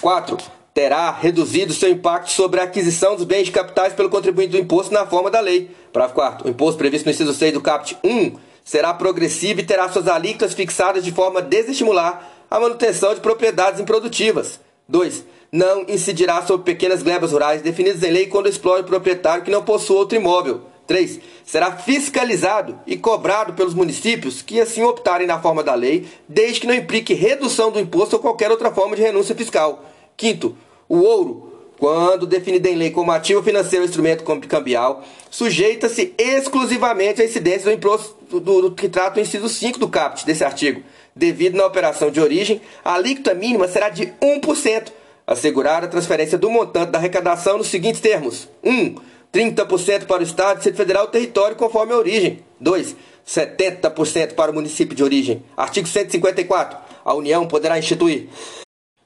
4 0.00 0.38
terá 0.74 1.10
reduzido 1.10 1.74
seu 1.74 1.90
impacto 1.90 2.30
sobre 2.30 2.58
a 2.58 2.64
aquisição 2.64 3.14
dos 3.14 3.26
bens 3.26 3.44
de 3.44 3.50
capitais 3.50 3.92
pelo 3.92 4.08
contribuinte 4.08 4.52
do 4.52 4.58
imposto 4.58 4.94
na 4.94 5.06
forma 5.06 5.30
da 5.30 5.38
lei. 5.38 5.70
Parágrafo 5.92 6.14
4. 6.14 6.46
O 6.46 6.50
imposto 6.50 6.78
previsto 6.78 7.04
no 7.04 7.12
inciso 7.12 7.34
6 7.34 7.52
do 7.52 7.60
caput 7.60 7.98
1 8.02 8.36
será 8.64 8.94
progressivo 8.94 9.60
e 9.60 9.64
terá 9.64 9.88
suas 9.90 10.08
alíquotas 10.08 10.54
fixadas 10.54 11.04
de 11.04 11.12
forma 11.12 11.40
a 11.40 11.42
desestimular 11.42 12.26
a 12.50 12.58
manutenção 12.58 13.14
de 13.14 13.20
propriedades 13.20 13.80
improdutivas. 13.80 14.58
2. 14.88 15.24
Não 15.52 15.84
incidirá 15.86 16.40
sobre 16.46 16.72
pequenas 16.72 17.02
glebas 17.02 17.30
rurais 17.30 17.60
definidas 17.60 18.02
em 18.02 18.10
lei 18.10 18.26
quando 18.26 18.48
explore 18.48 18.80
o 18.80 18.86
proprietário 18.86 19.44
que 19.44 19.50
não 19.50 19.62
possua 19.62 19.98
outro 19.98 20.16
imóvel. 20.16 20.62
3. 20.86 21.20
Será 21.44 21.76
fiscalizado 21.76 22.80
e 22.86 22.96
cobrado 22.96 23.52
pelos 23.52 23.74
municípios 23.74 24.40
que 24.40 24.58
assim 24.58 24.82
optarem 24.82 25.26
na 25.26 25.40
forma 25.40 25.62
da 25.62 25.74
lei, 25.74 26.06
desde 26.26 26.60
que 26.60 26.66
não 26.66 26.74
implique 26.74 27.12
redução 27.12 27.70
do 27.70 27.78
imposto 27.78 28.16
ou 28.16 28.22
qualquer 28.22 28.50
outra 28.50 28.72
forma 28.72 28.96
de 28.96 29.02
renúncia 29.02 29.34
fiscal. 29.34 29.84
Quinto, 30.16 30.56
o 30.88 31.00
ouro 31.00 31.52
quando 31.82 32.28
definido 32.28 32.68
em 32.68 32.76
lei 32.76 32.90
como 32.92 33.10
ativo 33.10 33.42
financeiro 33.42 33.82
ou 33.82 33.88
instrumento 33.88 34.22
cambial, 34.46 35.04
sujeita-se 35.28 36.14
exclusivamente 36.16 37.20
à 37.20 37.24
incidência 37.24 37.64
do 37.64 37.72
imposto 37.72 38.16
do, 38.30 38.40
do, 38.40 38.70
que 38.70 38.88
trata 38.88 39.18
o 39.18 39.22
inciso 39.22 39.48
5 39.48 39.80
do 39.80 39.88
caput 39.88 40.24
desse 40.24 40.44
artigo. 40.44 40.80
Devido 41.14 41.56
na 41.56 41.66
operação 41.66 42.08
de 42.08 42.20
origem, 42.20 42.60
a 42.84 42.94
alíquota 42.94 43.34
mínima 43.34 43.66
será 43.66 43.88
de 43.88 44.06
1%, 44.06 44.92
assegurar 45.32 45.84
a 45.84 45.88
transferência 45.88 46.38
do 46.38 46.50
montante 46.50 46.92
da 46.92 46.98
arrecadação 46.98 47.58
nos 47.58 47.68
seguintes 47.68 48.00
termos: 48.00 48.48
1. 48.62 48.94
30% 49.32 50.04
para 50.04 50.20
o 50.20 50.24
Estado, 50.24 50.56
Distrito 50.56 50.76
Federal 50.76 51.06
território 51.06 51.56
conforme 51.56 51.92
a 51.92 51.96
origem. 51.96 52.40
2. 52.60 52.94
70% 53.26 54.34
para 54.34 54.50
o 54.50 54.54
município 54.54 54.94
de 54.94 55.02
origem. 55.02 55.42
Artigo 55.56 55.88
154. 55.88 56.78
A 57.04 57.14
União 57.14 57.46
poderá 57.46 57.78
instituir. 57.78 58.28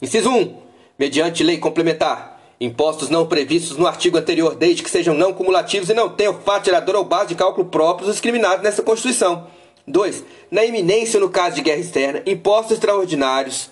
Inciso 0.02 0.30
1. 0.30 0.56
Mediante 0.99 1.45
lei 1.45 1.59
complementar 1.59 2.37
Impostos 2.59 3.11
não 3.11 3.26
previstos 3.26 3.76
no 3.76 3.87
artigo 3.87 4.16
anterior, 4.16 4.54
desde 4.54 4.83
que 4.83 4.88
sejam 4.88 5.14
não 5.14 5.35
cumulativos 5.35 5.90
e 5.90 5.95
não 5.95 6.09
tenham 6.09 6.40
fato 6.40 6.64
gerador 6.64 6.97
ou 6.97 7.04
base 7.04 7.28
de 7.28 7.35
cálculo 7.35 7.68
próprios 7.68 8.11
discriminados 8.11 8.62
nessa 8.62 8.83
Constituição. 8.83 9.47
2. 9.87 10.25
Na 10.50 10.64
iminência 10.64 11.21
no 11.21 11.28
caso 11.28 11.56
de 11.56 11.61
guerra 11.61 11.80
externa, 11.80 12.23
impostos 12.25 12.73
extraordinários, 12.73 13.71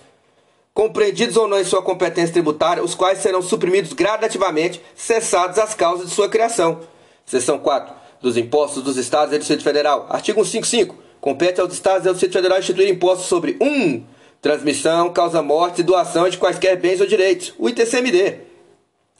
compreendidos 0.75 1.37
ou 1.37 1.47
não 1.47 1.57
em 1.57 1.63
sua 1.63 1.81
competência 1.81 2.33
tributária, 2.33 2.83
os 2.83 2.93
quais 2.93 3.19
serão 3.19 3.41
suprimidos 3.41 3.93
gradativamente, 3.93 4.81
cessadas 4.93 5.57
as 5.57 5.73
causas 5.73 6.09
de 6.09 6.13
sua 6.13 6.27
criação. 6.27 6.81
Seção 7.25 7.57
4. 7.57 7.95
Dos 8.21 8.35
impostos 8.35 8.83
dos 8.83 8.97
Estados 8.97 9.33
e 9.33 9.37
do 9.37 9.39
Distrito 9.39 9.63
Federal. 9.63 10.05
Artigo 10.09 10.43
155. 10.43 10.95
Compete 11.21 11.61
aos 11.61 11.73
Estados 11.73 12.05
e 12.05 12.09
ao 12.09 12.13
Distrito 12.13 12.33
Federal 12.33 12.59
instituir 12.59 12.89
impostos 12.89 13.27
sobre 13.27 13.55
1. 13.61 13.65
Um, 13.65 14.03
transmissão, 14.41 15.13
causa-morte 15.13 15.79
e 15.79 15.83
doação 15.83 16.27
de 16.27 16.37
quaisquer 16.37 16.75
bens 16.75 16.99
ou 16.99 17.07
direitos. 17.07 17.53
O 17.57 17.69
ITCMD. 17.69 18.39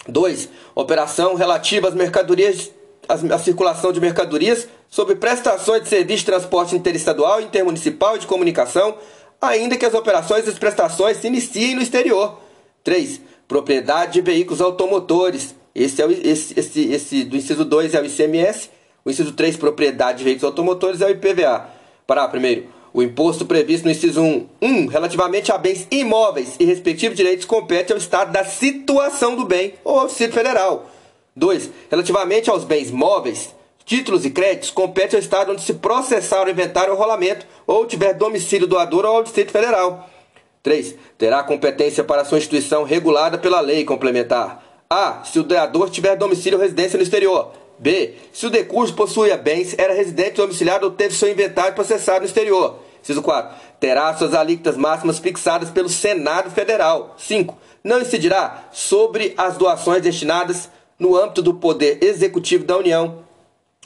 2. 0.10 0.50
Operação 0.76 1.36
relativa 1.36 1.88
às 1.88 1.96
mercadorias, 1.96 2.70
à 3.08 3.38
circulação 3.40 3.94
de 3.94 4.02
mercadorias 4.02 4.68
sob 4.90 5.16
prestações 5.16 5.84
de 5.84 5.90
serviço 5.90 6.20
de 6.20 6.26
transporte 6.26 6.76
interestadual, 6.76 7.42
intermunicipal 7.42 8.18
e 8.18 8.20
de 8.20 8.28
comunicação, 8.28 8.98
ainda 9.46 9.78
que 9.78 9.86
as 9.86 9.94
operações 9.94 10.46
e 10.46 10.50
as 10.50 10.60
prestações 10.60 11.18
se 11.18 11.28
iniciem 11.28 11.76
no 11.76 11.82
exterior. 11.82 12.40
3. 12.84 13.22
Propriedade 13.48 14.14
de 14.14 14.22
veículos 14.22 14.62
automotores. 14.62 15.56
Esse, 15.74 16.02
é 16.02 16.06
o, 16.06 16.12
esse, 16.12 16.58
esse, 16.58 16.92
esse 16.92 17.24
do 17.24 17.36
inciso 17.36 17.66
2 17.66 17.94
é 17.94 18.02
o 18.02 18.06
ICMS. 18.06 18.70
O 19.04 19.10
inciso 19.10 19.32
3, 19.34 19.58
propriedade 19.58 20.20
de 20.20 20.24
veículos 20.24 20.46
automotores, 20.46 21.02
é 21.02 21.06
o 21.06 21.10
IPVA. 21.12 21.70
Para 22.08 22.28
primeiro, 22.28 22.68
o 22.94 23.04
imposto 23.04 23.46
previsto 23.46 23.86
no 23.86 23.92
inciso 23.92 24.22
1, 24.22 24.48
1 24.62 24.86
relativamente 24.88 25.52
a 25.52 25.58
bens 25.58 25.88
imóveis 25.92 26.56
e 26.60 26.66
respectivos 26.66 27.18
direitos 27.18 27.46
compete 27.46 27.92
ao 27.92 27.98
Estado 27.98 28.32
da 28.32 28.46
situação 28.46 29.36
do 29.36 29.46
bem 29.46 29.74
ou 29.84 30.00
ao 30.00 30.08
Distrito 30.08 30.34
Federal. 30.34 30.90
2. 31.36 31.70
Relativamente 31.90 32.50
aos 32.50 32.64
bens 32.64 32.92
móveis, 32.92 33.54
títulos 33.86 34.26
e 34.26 34.32
créditos, 34.32 34.72
compete 34.72 35.16
ao 35.16 35.22
Estado 35.22 35.52
onde 35.52 35.62
se 35.62 35.76
processar 35.76 36.46
o 36.46 36.50
inventário 36.50 36.92
ou 36.92 37.00
rolamento 37.00 37.46
ou 37.68 37.86
tiver 37.86 38.14
domicílio 38.14 38.68
doador 38.68 39.06
ou 39.06 39.18
ao 39.18 39.24
Distrito 39.24 39.52
Federal. 39.52 40.10
3. 40.64 40.96
Terá 41.18 41.44
competência 41.44 42.04
para 42.04 42.26
sua 42.26 42.40
instituição 42.40 42.84
regulada 42.84 43.38
pela 43.38 43.62
lei 43.62 43.86
complementar. 43.86 44.64
A. 44.90 45.24
Se 45.24 45.40
o 45.40 45.44
doador 45.44 45.90
tiver 45.92 46.16
domicílio 46.16 46.58
ou 46.58 46.64
residência 46.64 46.98
no 46.98 47.04
exterior. 47.04 47.52
B. 47.78 48.16
Se 48.34 48.48
o 48.48 48.50
decurso 48.50 48.96
possuía 48.96 49.38
bens, 49.38 49.76
era 49.78 49.94
residente 49.94 50.38
domiciliado 50.38 50.88
ou 50.88 50.92
teve 50.92 51.14
seu 51.14 51.30
inventário 51.30 51.76
processado 51.76 52.22
no 52.22 52.26
exterior. 52.26 52.80
Inciso 53.04 53.22
4. 53.22 53.56
Terá 53.80 54.16
suas 54.16 54.34
alíquotas 54.34 54.78
máximas 54.78 55.20
fixadas 55.20 55.70
pelo 55.70 55.90
Senado 55.90 56.50
Federal. 56.50 57.14
5. 57.20 57.56
Não 57.84 58.02
incidirá 58.02 58.70
sobre 58.72 59.36
as 59.38 59.58
doações 59.58 60.02
destinadas 60.02 60.70
no 60.98 61.16
âmbito 61.16 61.44
do 61.44 61.54
Poder 61.54 62.04
Executivo 62.04 62.64
da 62.64 62.78
União 62.78 63.25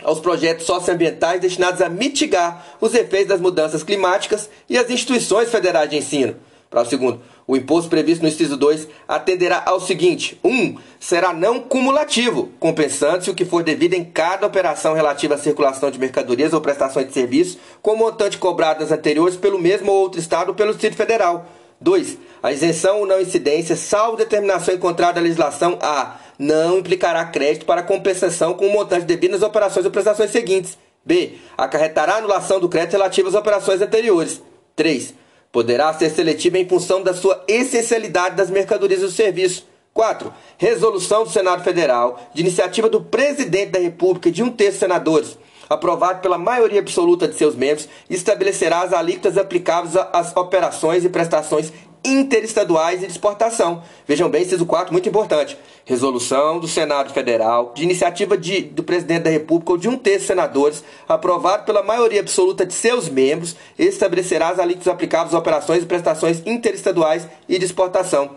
aos 0.03 0.19
projetos 0.19 0.65
socioambientais 0.65 1.41
destinados 1.41 1.81
a 1.81 1.89
mitigar 1.89 2.65
os 2.79 2.93
efeitos 2.93 3.29
das 3.29 3.41
mudanças 3.41 3.83
climáticas 3.83 4.49
e 4.69 4.77
as 4.77 4.89
instituições 4.89 5.49
federais 5.49 5.89
de 5.89 5.97
ensino. 5.97 6.35
Para 6.69 6.83
o 6.83 6.85
segundo, 6.85 7.19
o 7.47 7.57
imposto 7.57 7.89
previsto 7.89 8.21
no 8.21 8.27
inciso 8.27 8.55
2 8.55 8.87
atenderá 9.07 9.63
ao 9.65 9.79
seguinte: 9.79 10.39
1. 10.43 10.49
Um, 10.49 10.77
será 10.99 11.33
não 11.33 11.59
cumulativo, 11.59 12.51
compensando-se 12.59 13.31
o 13.31 13.33
que 13.33 13.43
for 13.43 13.63
devido 13.63 13.95
em 13.95 14.05
cada 14.05 14.45
operação 14.45 14.93
relativa 14.93 15.33
à 15.33 15.37
circulação 15.37 15.89
de 15.89 15.97
mercadorias 15.97 16.53
ou 16.53 16.61
prestações 16.61 17.07
de 17.07 17.13
serviços, 17.13 17.57
com 17.81 17.93
o 17.93 17.97
montante 17.97 18.37
cobrado 18.37 18.81
nas 18.81 18.91
anteriores 18.91 19.35
pelo 19.35 19.57
mesmo 19.57 19.91
ou 19.91 19.97
outro 19.97 20.19
Estado 20.19 20.49
ou 20.49 20.53
pelo 20.53 20.73
Distrito 20.73 20.95
Federal. 20.95 21.47
2. 21.81 22.19
A 22.43 22.51
isenção 22.51 22.99
ou 22.99 23.07
não 23.07 23.19
incidência, 23.19 23.75
salvo 23.75 24.17
determinação 24.17 24.75
encontrada 24.75 25.19
na 25.19 25.23
legislação 25.23 25.79
A, 25.81 26.18
não 26.39 26.79
implicará 26.79 27.25
crédito 27.25 27.65
para 27.65 27.83
compensação 27.83 28.53
com 28.53 28.67
o 28.67 28.71
montante 28.71 29.05
devido 29.05 29.31
nas 29.31 29.43
operações 29.43 29.85
ou 29.85 29.91
prestações 29.91 30.31
seguintes. 30.31 30.77
B. 31.05 31.33
Acarretará 31.57 32.15
anulação 32.15 32.59
do 32.59 32.69
crédito 32.69 32.93
relativo 32.93 33.27
às 33.27 33.35
operações 33.35 33.81
anteriores. 33.81 34.41
3 34.75 35.13
poderá 35.51 35.91
ser 35.93 36.09
seletiva 36.09 36.57
em 36.57 36.67
função 36.67 37.01
da 37.01 37.13
sua 37.13 37.43
essencialidade 37.47 38.35
das 38.35 38.49
mercadorias 38.49 39.01
e 39.01 39.05
do 39.05 39.11
serviço. 39.11 39.67
4. 39.93 40.31
Resolução 40.57 41.23
do 41.23 41.29
Senado 41.29 41.63
Federal, 41.63 42.19
de 42.33 42.41
iniciativa 42.41 42.87
do 42.87 43.01
Presidente 43.01 43.71
da 43.71 43.79
República 43.79 44.29
e 44.29 44.31
de 44.31 44.43
um 44.43 44.51
terço 44.51 44.73
de 44.73 44.79
senadores, 44.79 45.37
aprovado 45.67 46.21
pela 46.21 46.37
maioria 46.37 46.79
absoluta 46.79 47.27
de 47.27 47.35
seus 47.35 47.55
membros, 47.55 47.89
estabelecerá 48.09 48.81
as 48.81 48.93
alíquotas 48.93 49.37
aplicáveis 49.37 49.95
às 50.13 50.35
operações 50.37 51.03
e 51.03 51.09
prestações 51.09 51.73
interestaduais 52.03 53.03
e 53.03 53.05
de 53.05 53.11
exportação. 53.11 53.83
Vejam 54.07 54.29
bem, 54.29 54.43
inciso 54.43 54.65
4, 54.65 54.91
muito 54.91 55.09
importante. 55.09 55.57
Resolução 55.85 56.59
do 56.59 56.67
Senado 56.67 57.13
Federal, 57.13 57.73
de 57.75 57.83
iniciativa 57.83 58.37
de, 58.37 58.61
do 58.61 58.83
Presidente 58.83 59.23
da 59.23 59.29
República 59.29 59.71
ou 59.71 59.77
de 59.77 59.87
um 59.87 59.97
terço 59.97 60.27
senadores, 60.27 60.83
aprovado 61.07 61.65
pela 61.65 61.83
maioria 61.83 62.21
absoluta 62.21 62.65
de 62.65 62.73
seus 62.73 63.09
membros, 63.09 63.55
estabelecerá 63.77 64.49
as 64.49 64.59
alíquotas 64.59 64.87
aplicáveis 64.87 65.33
às 65.33 65.39
operações 65.39 65.83
e 65.83 65.85
prestações 65.85 66.41
interestaduais 66.45 67.27
e 67.47 67.57
de 67.57 67.65
exportação. 67.65 68.31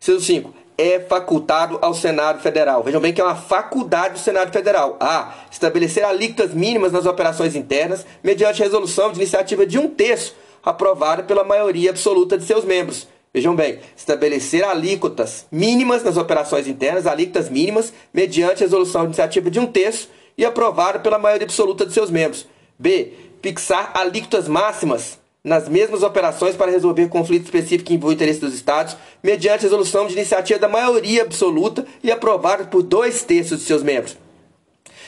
Inciso 0.00 0.20
5 0.20 0.66
é 0.78 1.00
facultado 1.00 1.78
ao 1.80 1.94
Senado 1.94 2.40
Federal. 2.40 2.82
Vejam 2.82 3.00
bem 3.00 3.12
que 3.12 3.20
é 3.20 3.24
uma 3.24 3.34
faculdade 3.34 4.14
do 4.14 4.20
Senado 4.20 4.52
Federal. 4.52 4.96
A. 5.00 5.32
Estabelecer 5.50 6.04
alíquotas 6.04 6.52
mínimas 6.52 6.92
nas 6.92 7.06
operações 7.06 7.56
internas, 7.56 8.04
mediante 8.22 8.62
resolução 8.62 9.10
de 9.10 9.18
iniciativa 9.18 9.64
de 9.64 9.78
um 9.78 9.88
terço 9.88 10.34
aprovada 10.66 11.22
pela 11.22 11.44
maioria 11.44 11.90
absoluta 11.90 12.36
de 12.36 12.44
seus 12.44 12.64
membros. 12.64 13.06
Vejam 13.32 13.54
bem, 13.54 13.78
estabelecer 13.96 14.64
alíquotas 14.64 15.46
mínimas 15.52 16.02
nas 16.02 16.16
operações 16.16 16.66
internas, 16.66 17.06
alíquotas 17.06 17.48
mínimas, 17.48 17.92
mediante 18.12 18.60
resolução 18.60 19.02
de 19.02 19.08
iniciativa 19.08 19.48
de 19.48 19.60
um 19.60 19.66
terço 19.66 20.08
e 20.36 20.44
aprovada 20.44 20.98
pela 20.98 21.20
maioria 21.20 21.44
absoluta 21.44 21.86
de 21.86 21.92
seus 21.92 22.10
membros. 22.10 22.48
B. 22.76 23.12
Fixar 23.40 23.92
alíquotas 23.94 24.48
máximas 24.48 25.18
nas 25.44 25.68
mesmas 25.68 26.02
operações 26.02 26.56
para 26.56 26.72
resolver 26.72 27.08
conflito 27.08 27.44
específico 27.44 27.84
que 27.84 27.94
envolve 27.94 28.14
o 28.14 28.16
interesse 28.16 28.40
dos 28.40 28.52
Estados, 28.52 28.96
mediante 29.22 29.62
resolução 29.62 30.08
de 30.08 30.14
iniciativa 30.14 30.58
da 30.58 30.68
maioria 30.68 31.22
absoluta 31.22 31.86
e 32.02 32.10
aprovada 32.10 32.64
por 32.64 32.82
dois 32.82 33.22
terços 33.22 33.60
de 33.60 33.64
seus 33.64 33.84
membros. 33.84 34.16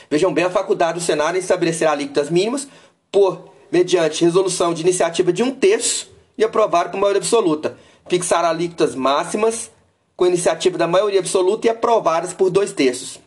Vejam 0.09 0.33
bem 0.33 0.45
a 0.45 0.51
faculdade 0.51 1.01
do 1.01 1.05
Senado 1.05 1.35
em 1.35 1.41
estabelecer 1.41 1.89
alíquotas 1.89 2.31
mínimas 2.31 2.69
por 3.11 3.58
mediante 3.71 4.25
resolução 4.25 4.73
de 4.73 4.83
iniciativa 4.83 5.33
de 5.33 5.43
um 5.43 5.51
terço 5.51 6.11
e 6.37 6.45
aprovado 6.45 6.91
por 6.91 6.99
maioria 6.99 7.21
absoluta. 7.21 7.77
Fixar 8.09 8.45
alíquotas 8.45 8.95
máximas 8.95 9.71
com 10.17 10.27
iniciativa 10.27 10.77
da 10.77 10.87
maioria 10.87 11.21
absoluta 11.21 11.67
e 11.67 11.71
aprovadas 11.71 12.33
por 12.33 12.51
dois 12.51 12.73
terços. 12.73 13.21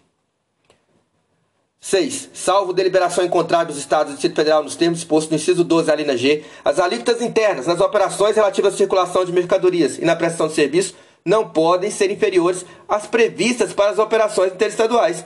6. 1.80 2.30
Salvo 2.34 2.74
deliberação 2.74 3.26
encontrada 3.26 3.66
dos 3.66 3.78
Estados 3.78 4.12
do 4.12 4.16
Distrito 4.16 4.36
Federal 4.36 4.64
nos 4.64 4.76
termos 4.76 5.00
expostos 5.00 5.32
no 5.32 5.38
inciso 5.38 5.64
12 5.64 5.88
da 5.88 5.96
linha 5.96 6.16
G, 6.16 6.44
as 6.64 6.80
alíquotas 6.80 7.22
internas 7.24 7.66
nas 7.66 7.80
operações 7.80 8.36
relativas 8.36 8.76
à 8.76 8.78
circulação 8.78 9.26
de 9.26 9.32
mercadorias 9.32 9.98
e 9.98 10.06
na 10.06 10.16
prestação 10.16 10.48
de 10.48 10.54
serviços 10.54 10.94
não 11.26 11.50
podem 11.50 11.90
ser 11.90 12.12
inferiores 12.12 12.66
às 12.88 13.08
previstas 13.08 13.74
para 13.74 13.90
as 13.90 13.98
operações 13.98 14.54
interestaduais. 14.54 15.26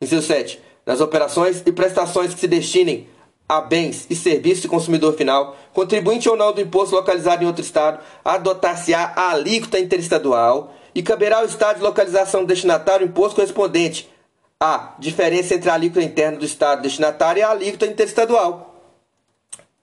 Inciso 0.00 0.26
7. 0.26 0.60
Nas 0.84 1.00
operações 1.00 1.62
e 1.64 1.70
prestações 1.70 2.34
que 2.34 2.40
se 2.40 2.48
destinem 2.48 3.06
a 3.52 3.60
bens 3.60 4.06
e 4.08 4.16
serviços 4.16 4.62
de 4.62 4.68
consumidor 4.68 5.12
final, 5.12 5.54
contribuinte 5.74 6.26
ou 6.26 6.34
não 6.34 6.54
do 6.54 6.60
imposto 6.62 6.94
localizado 6.94 7.44
em 7.44 7.46
outro 7.46 7.60
estado, 7.60 8.02
adotar-se-á 8.24 9.12
a 9.14 9.32
alíquota 9.32 9.78
interestadual 9.78 10.74
e 10.94 11.02
caberá 11.02 11.40
ao 11.40 11.44
estado 11.44 11.76
de 11.76 11.82
localização 11.82 12.40
do 12.40 12.46
destinatário 12.46 13.06
o 13.06 13.10
imposto 13.10 13.34
correspondente 13.34 14.08
à 14.58 14.94
diferença 14.98 15.54
entre 15.54 15.68
a 15.68 15.74
alíquota 15.74 16.02
interna 16.02 16.38
do 16.38 16.46
estado 16.46 16.80
destinatário 16.80 17.40
e 17.40 17.42
a 17.42 17.50
alíquota 17.50 17.84
interestadual. 17.84 18.74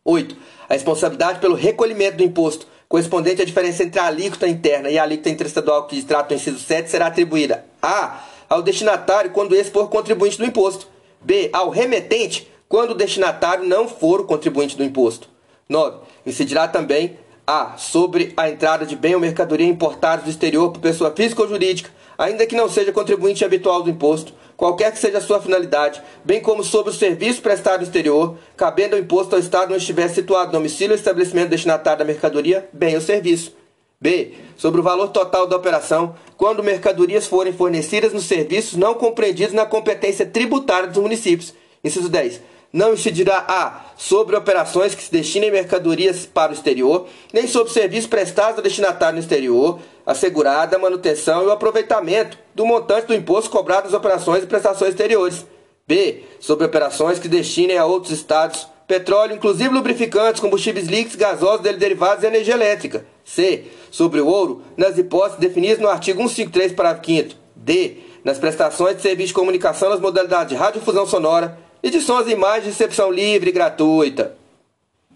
8. 0.04 0.36
A 0.68 0.74
responsabilidade 0.74 1.40
pelo 1.40 1.54
recolhimento 1.54 2.18
do 2.18 2.24
imposto 2.24 2.66
correspondente 2.88 3.44
à 3.44 3.46
diferença 3.46 3.84
entre 3.84 4.00
a 4.00 4.08
alíquota 4.08 4.48
interna 4.48 4.90
e 4.90 4.98
a 4.98 5.04
alíquota 5.04 5.30
interestadual 5.30 5.86
que 5.86 6.02
trata 6.02 6.34
o 6.34 6.38
inciso 6.38 6.58
7 6.58 6.90
será 6.90 7.06
atribuída 7.06 7.64
a 7.84 8.24
ao 8.50 8.64
destinatário 8.64 9.30
quando 9.30 9.56
esse 9.56 9.70
for 9.70 9.88
contribuinte 9.90 10.40
do 10.40 10.46
imposto, 10.46 10.88
b 11.22 11.52
ao 11.54 11.70
remetente 11.70 12.49
quando 12.70 12.92
o 12.92 12.96
destinatário 12.96 13.66
não 13.66 13.88
for 13.88 14.22
o 14.22 14.26
contribuinte 14.26 14.78
do 14.78 14.84
imposto. 14.84 15.28
9. 15.68 15.98
Incidirá 16.24 16.68
também 16.68 17.18
a 17.46 17.76
sobre 17.78 18.32
a 18.38 18.48
entrada 18.48 18.86
de 18.86 18.96
bem 18.96 19.16
ou 19.16 19.20
mercadoria 19.20 19.66
importados 19.66 20.26
do 20.26 20.30
exterior 20.30 20.72
por 20.72 20.80
pessoa 20.80 21.12
física 21.12 21.42
ou 21.42 21.48
jurídica, 21.48 21.90
ainda 22.16 22.46
que 22.46 22.56
não 22.56 22.70
seja 22.70 22.92
contribuinte 22.92 23.44
habitual 23.44 23.82
do 23.82 23.90
imposto, 23.90 24.36
qualquer 24.56 24.92
que 24.92 25.00
seja 25.00 25.18
a 25.18 25.22
sua 25.22 25.42
finalidade, 25.42 26.00
bem 26.24 26.40
como 26.40 26.64
sobre 26.64 26.92
o 26.92 26.96
serviço 26.96 27.42
prestado 27.42 27.80
no 27.80 27.88
exterior, 27.88 28.38
cabendo 28.56 28.96
ao 28.96 29.02
imposto 29.02 29.36
ao 29.36 29.42
Estado 29.42 29.74
onde 29.74 29.82
estiver 29.82 30.08
situado 30.08 30.52
domicílio 30.52 30.92
ou 30.92 30.96
estabelecimento 30.96 31.50
destinatário 31.50 32.00
da 32.00 32.06
mercadoria, 32.06 32.70
bem 32.72 32.94
ou 32.94 33.02
serviço. 33.02 33.58
B. 34.00 34.34
Sobre 34.56 34.80
o 34.80 34.84
valor 34.84 35.10
total 35.10 35.48
da 35.48 35.58
operação, 35.58 36.16
quando 36.38 36.64
mercadorias 36.64 37.26
forem 37.26 37.52
fornecidas 37.52 38.14
nos 38.14 38.26
serviços 38.26 38.78
não 38.78 38.94
compreendidos 38.94 39.54
na 39.54 39.66
competência 39.66 40.26
tributária 40.26 40.88
dos 40.88 41.02
municípios. 41.02 41.54
Inciso 41.84 42.10
10 42.10 42.59
não 42.72 42.94
incidirá 42.94 43.46
a 43.48 43.82
sobre 43.98 44.36
operações 44.36 44.94
que 44.94 45.04
se 45.04 45.12
destinem 45.12 45.52
mercadorias 45.52 46.26
para 46.26 46.52
o 46.52 46.56
exterior, 46.56 47.08
nem 47.34 47.48
sobre 47.48 47.74
serviços 47.74 48.08
prestados 48.08 48.58
ao 48.58 48.64
destinatário 48.64 49.16
no 49.16 49.22
exterior, 49.22 49.80
assegurada 50.06 50.76
a 50.76 50.80
manutenção 50.80 51.44
e 51.44 51.48
o 51.48 51.52
aproveitamento 51.52 52.38
do 52.54 52.66
montante 52.66 53.08
do 53.08 53.16
imposto 53.16 53.50
cobrado 53.50 53.86
nas 53.86 53.94
operações 53.94 54.44
e 54.44 54.48
prestações 54.48 54.92
exteriores. 54.92 55.46
B. 55.88 56.24
Sobre 56.40 56.66
operações 56.66 57.18
que 57.18 57.28
destinem 57.28 57.78
a 57.78 57.86
outros 57.86 58.14
estados 58.14 58.68
petróleo, 58.90 59.36
inclusive 59.36 59.70
lubrificantes, 59.70 60.42
combustíveis 60.42 60.88
líquidos, 60.88 61.16
gasosos, 61.16 61.62
derivados 61.62 62.24
e 62.24 62.28
energia 62.28 62.56
elétrica. 62.56 63.06
C. 63.24 63.66
Sobre 63.92 64.20
o 64.20 64.26
ouro, 64.26 64.64
nas 64.76 64.98
hipóteses 64.98 65.40
definidas 65.40 65.78
no 65.78 65.88
artigo 65.88 66.20
153, 66.20 66.74
parágrafo 66.74 67.06
5 67.06 67.36
D. 67.56 67.98
Nas 68.24 68.40
prestações 68.40 68.98
de 68.98 69.04
serviço 69.04 69.28
de 69.28 69.34
comunicação 69.36 69.90
nas 69.90 70.00
modalidades 70.00 70.50
de 70.50 70.56
radiodifusão 70.56 71.06
sonora, 71.06 71.58
Edições 71.82 72.26
de 72.26 72.34
imagens 72.34 72.64
de 72.64 72.70
recepção 72.72 73.10
livre 73.10 73.50
e 73.50 73.54
gratuita. 73.54 74.36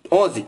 11. 0.10 0.46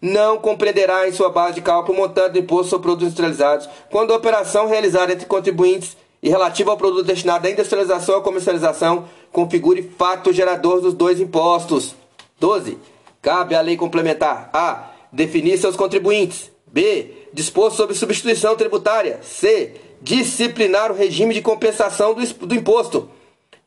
Não 0.00 0.36
compreenderá 0.36 1.08
em 1.08 1.12
sua 1.12 1.30
base 1.30 1.54
de 1.54 1.60
cálculo 1.60 1.96
o 1.96 2.00
montante 2.00 2.32
do 2.32 2.38
imposto 2.40 2.70
sobre 2.70 2.82
produtos 2.82 3.06
industrializados 3.06 3.68
quando 3.88 4.12
a 4.12 4.16
operação 4.16 4.66
realizada 4.66 5.12
entre 5.12 5.26
contribuintes 5.26 5.96
e 6.20 6.28
relativa 6.28 6.72
ao 6.72 6.76
produto 6.76 7.06
destinado 7.06 7.46
à 7.46 7.50
industrialização 7.50 8.16
ou 8.16 8.22
comercialização 8.22 9.08
configure 9.30 9.88
fato 9.96 10.32
gerador 10.32 10.80
dos 10.80 10.94
dois 10.94 11.20
impostos. 11.20 11.94
12. 12.40 12.76
Cabe 13.20 13.54
à 13.54 13.60
lei 13.60 13.76
complementar 13.76 14.50
A. 14.52 14.90
Definir 15.12 15.58
seus 15.58 15.76
contribuintes. 15.76 16.50
B. 16.66 17.28
Dispor 17.32 17.70
sobre 17.70 17.94
substituição 17.94 18.56
tributária. 18.56 19.20
C. 19.22 19.74
Disciplinar 20.00 20.90
o 20.90 20.94
regime 20.94 21.32
de 21.32 21.40
compensação 21.40 22.14
do, 22.14 22.46
do 22.46 22.54
imposto. 22.54 23.08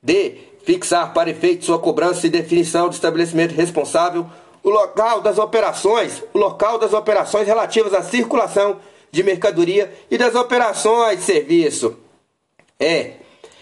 D 0.03 0.54
fixar 0.65 1.13
para 1.13 1.29
efeito 1.29 1.63
sua 1.63 1.77
cobrança 1.77 2.25
e 2.25 2.29
definição 2.29 2.89
do 2.89 2.93
estabelecimento 2.93 3.53
responsável, 3.53 4.25
o 4.63 4.69
local 4.69 5.21
das 5.21 5.37
operações, 5.37 6.23
o 6.33 6.39
local 6.39 6.79
das 6.79 6.91
operações 6.91 7.47
relativas 7.47 7.93
à 7.93 8.01
circulação 8.01 8.77
de 9.11 9.21
mercadoria 9.21 9.93
e 10.09 10.17
das 10.17 10.33
operações 10.33 11.19
de 11.19 11.23
serviço. 11.23 11.95
É 12.79 13.11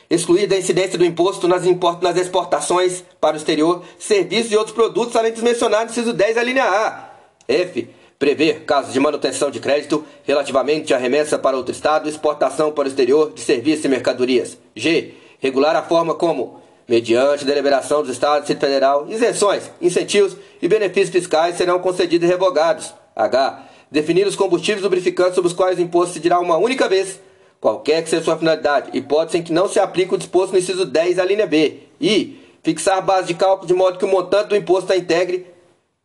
excluir 0.10 0.48
da 0.48 0.58
incidência 0.58 0.98
do 0.98 1.04
imposto 1.04 1.48
nas, 1.48 1.64
nas 2.02 2.18
exportações 2.18 3.04
para 3.20 3.36
o 3.36 3.38
exterior, 3.38 3.84
serviços 4.00 4.52
e 4.52 4.56
outros 4.56 4.74
produtos, 4.74 5.16
além 5.16 5.34
dos 5.34 5.44
mencionados 5.44 5.96
no 5.96 6.02
inciso 6.02 6.16
10 6.16 6.36
da 6.36 6.44
linha 6.44 6.64
A. 6.64 7.10
F. 7.48 7.90
Prever 8.18 8.64
casos 8.64 8.94
de 8.94 9.00
manutenção 9.02 9.52
de 9.52 9.60
crédito 9.60 10.06
relativamente 10.24 10.94
à 10.94 10.98
remessa 10.98 11.38
para 11.38 11.58
outro 11.58 11.74
estado, 11.74 12.08
exportação 12.08 12.72
para 12.72 12.86
o 12.86 12.88
exterior 12.88 13.34
de 13.34 13.42
serviços 13.42 13.84
e 13.84 13.90
mercadorias. 13.90 14.58
G. 14.74 15.16
Regular 15.42 15.76
a 15.76 15.84
forma 15.84 16.16
como 16.16 16.63
mediante 16.88 17.46
deliberação 17.46 18.02
dos 18.02 18.12
Estados 18.12 18.38
e 18.38 18.42
Distrito 18.42 18.62
Federal, 18.62 19.08
isenções, 19.10 19.70
incentivos 19.82 20.36
e 20.62 20.68
benefícios 20.68 21.10
fiscais 21.10 21.56
serão 21.56 21.80
concedidos 21.80 22.28
e 22.28 22.32
revogados. 22.32 22.94
H. 23.16 23.64
Definir 23.92 24.26
os 24.26 24.36
combustíveis 24.36 24.84
lubrificantes 24.84 25.36
sobre 25.36 25.48
os 25.48 25.54
quais 25.54 25.78
o 25.78 25.82
imposto 25.82 26.14
se 26.14 26.20
dirá 26.20 26.40
uma 26.40 26.58
única 26.58 26.90
vez, 26.90 27.20
qualquer 27.62 28.04
que 28.04 28.10
seja 28.10 28.24
sua 28.24 28.38
finalidade, 28.38 28.98
hipótese 28.98 29.38
em 29.38 29.44
que 29.44 29.54
não 29.54 29.68
se 29.68 29.80
aplique 29.80 30.14
o 30.14 30.18
disposto 30.18 30.52
no 30.52 30.60
inciso 30.60 30.86
10 30.86 31.18
da 31.18 31.26
linha 31.26 31.46
B. 31.46 31.80
I. 32.02 32.40
Fixar 32.64 33.04
base 33.04 33.28
de 33.28 33.34
cálculo 33.34 33.68
de 33.68 33.74
modo 33.74 33.98
que 33.98 34.06
o 34.06 34.08
montante 34.08 34.50
do 34.50 34.56
imposto 34.56 34.92
a 34.94 34.98
integre 34.98 35.46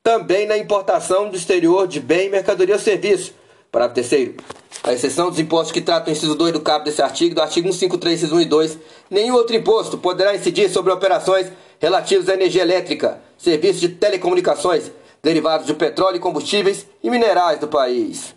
também 0.03 0.47
na 0.47 0.57
importação 0.57 1.29
do 1.29 1.37
exterior 1.37 1.87
de 1.87 2.01
bem, 2.01 2.31
mercadoria 2.31 2.75
ou 2.75 2.81
serviço, 2.81 3.35
Parágrafo 3.71 3.97
terceiro. 3.97 4.35
A 4.83 4.93
exceção 4.93 5.29
dos 5.29 5.38
impostos 5.38 5.73
que 5.73 5.81
tratam 5.81 6.12
o 6.12 6.17
inciso 6.17 6.35
2 6.35 6.53
do 6.53 6.61
cabo 6.61 6.85
desse 6.85 7.03
artigo, 7.03 7.35
do 7.35 7.43
artigo 7.43 7.67
153, 7.67 8.23
inciso 8.23 8.37
1 8.37 8.41
e 8.41 8.45
2, 8.45 8.79
nenhum 9.11 9.35
outro 9.35 9.57
imposto 9.57 9.99
poderá 9.99 10.35
incidir 10.35 10.71
sobre 10.71 10.93
operações 10.93 11.51
relativas 11.81 12.29
à 12.29 12.35
energia 12.35 12.62
elétrica, 12.62 13.21
serviços 13.37 13.81
de 13.81 13.88
telecomunicações, 13.88 14.91
derivados 15.23 15.67
de 15.67 15.75
petróleo 15.75 16.21
combustíveis 16.21 16.87
e 17.03 17.11
minerais 17.11 17.59
do 17.59 17.69
país. 17.69 18.35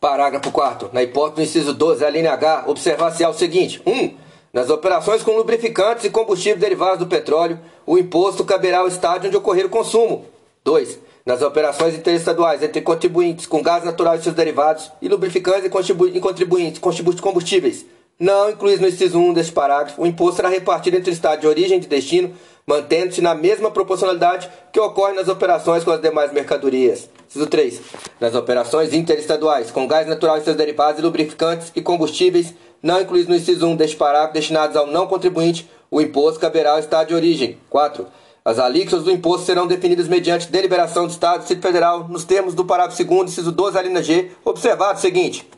Parágrafo 0.00 0.50
4. 0.50 0.90
Na 0.92 1.02
hipótese 1.02 1.34
do 1.36 1.42
inciso 1.42 1.74
12, 1.74 2.04
a 2.04 2.10
linha 2.10 2.32
H, 2.32 2.64
observar-se 2.66 3.24
ao 3.24 3.32
seguinte: 3.32 3.80
1. 3.86 3.90
Um, 3.90 4.14
nas 4.52 4.70
operações 4.70 5.22
com 5.22 5.36
lubrificantes 5.36 6.04
e 6.04 6.10
combustíveis 6.10 6.60
derivados 6.60 6.98
do 6.98 7.06
petróleo, 7.06 7.58
o 7.84 7.98
imposto 7.98 8.44
caberá 8.44 8.78
ao 8.78 8.88
estado 8.88 9.26
onde 9.26 9.36
ocorrer 9.36 9.66
o 9.66 9.70
consumo. 9.70 10.26
2. 10.64 10.98
Nas 11.26 11.42
operações 11.42 11.96
interestaduais 11.96 12.62
entre 12.62 12.80
contribuintes 12.80 13.46
com 13.46 13.60
gás 13.60 13.82
natural 13.82 14.14
e 14.14 14.22
seus 14.22 14.36
derivados 14.36 14.92
e 15.02 15.08
lubrificantes 15.08 15.64
e 15.64 16.20
contribuintes 16.20 16.80
combustíveis, 17.20 17.84
não 18.16 18.48
incluídos 18.48 18.80
no 18.80 18.86
inciso 18.86 19.18
1 19.18 19.32
deste 19.32 19.50
parágrafo, 19.50 20.00
o 20.00 20.06
imposto 20.06 20.36
será 20.36 20.48
repartido 20.48 20.96
entre 20.96 21.10
o 21.10 21.12
estado 21.12 21.40
de 21.40 21.48
origem 21.48 21.78
e 21.78 21.80
de 21.80 21.88
destino, 21.88 22.32
mantendo-se 22.64 23.20
na 23.20 23.34
mesma 23.34 23.72
proporcionalidade 23.72 24.48
que 24.72 24.78
ocorre 24.78 25.14
nas 25.14 25.26
operações 25.26 25.82
com 25.82 25.90
as 25.90 26.00
demais 26.00 26.32
mercadorias. 26.32 27.10
Inciso 27.28 27.48
3. 27.48 27.80
Nas 28.20 28.36
operações 28.36 28.94
interestaduais 28.94 29.72
com 29.72 29.88
gás 29.88 30.06
natural 30.06 30.38
e 30.38 30.42
seus 30.42 30.56
derivados 30.56 31.00
e 31.00 31.02
lubrificantes 31.02 31.72
e 31.74 31.82
combustíveis, 31.82 32.54
não 32.80 33.00
incluídos 33.00 33.28
no 33.28 33.34
inciso 33.34 33.66
1 33.66 33.74
deste 33.74 33.96
parágrafo, 33.96 34.34
destinados 34.34 34.76
ao 34.76 34.86
não 34.86 35.08
contribuinte, 35.08 35.68
o 35.90 36.00
imposto 36.00 36.38
caberá 36.38 36.74
ao 36.74 36.78
estado 36.78 37.08
de 37.08 37.14
origem. 37.16 37.58
4. 37.68 38.06
As 38.46 38.60
alíquotas 38.60 39.02
do 39.02 39.10
imposto 39.10 39.44
serão 39.44 39.66
definidas 39.66 40.06
mediante 40.06 40.52
deliberação 40.52 41.04
do 41.04 41.10
Estado 41.10 41.38
e 41.38 41.38
Distrito 41.40 41.62
Federal 41.62 42.06
nos 42.08 42.22
termos 42.22 42.54
do 42.54 42.64
parágrafo 42.64 43.04
2 43.04 43.32
inciso 43.32 43.50
12, 43.50 43.76
alínea 43.76 44.04
G, 44.04 44.30
observado 44.44 45.00
o 45.00 45.02
seguinte. 45.02 45.50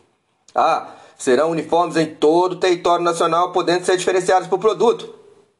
A 0.54 0.94
serão 1.18 1.50
uniformes 1.50 1.98
em 1.98 2.06
todo 2.06 2.52
o 2.52 2.56
território 2.56 3.04
nacional, 3.04 3.52
podendo 3.52 3.84
ser 3.84 3.98
diferenciadas 3.98 4.48
por 4.48 4.58
produto. 4.58 5.14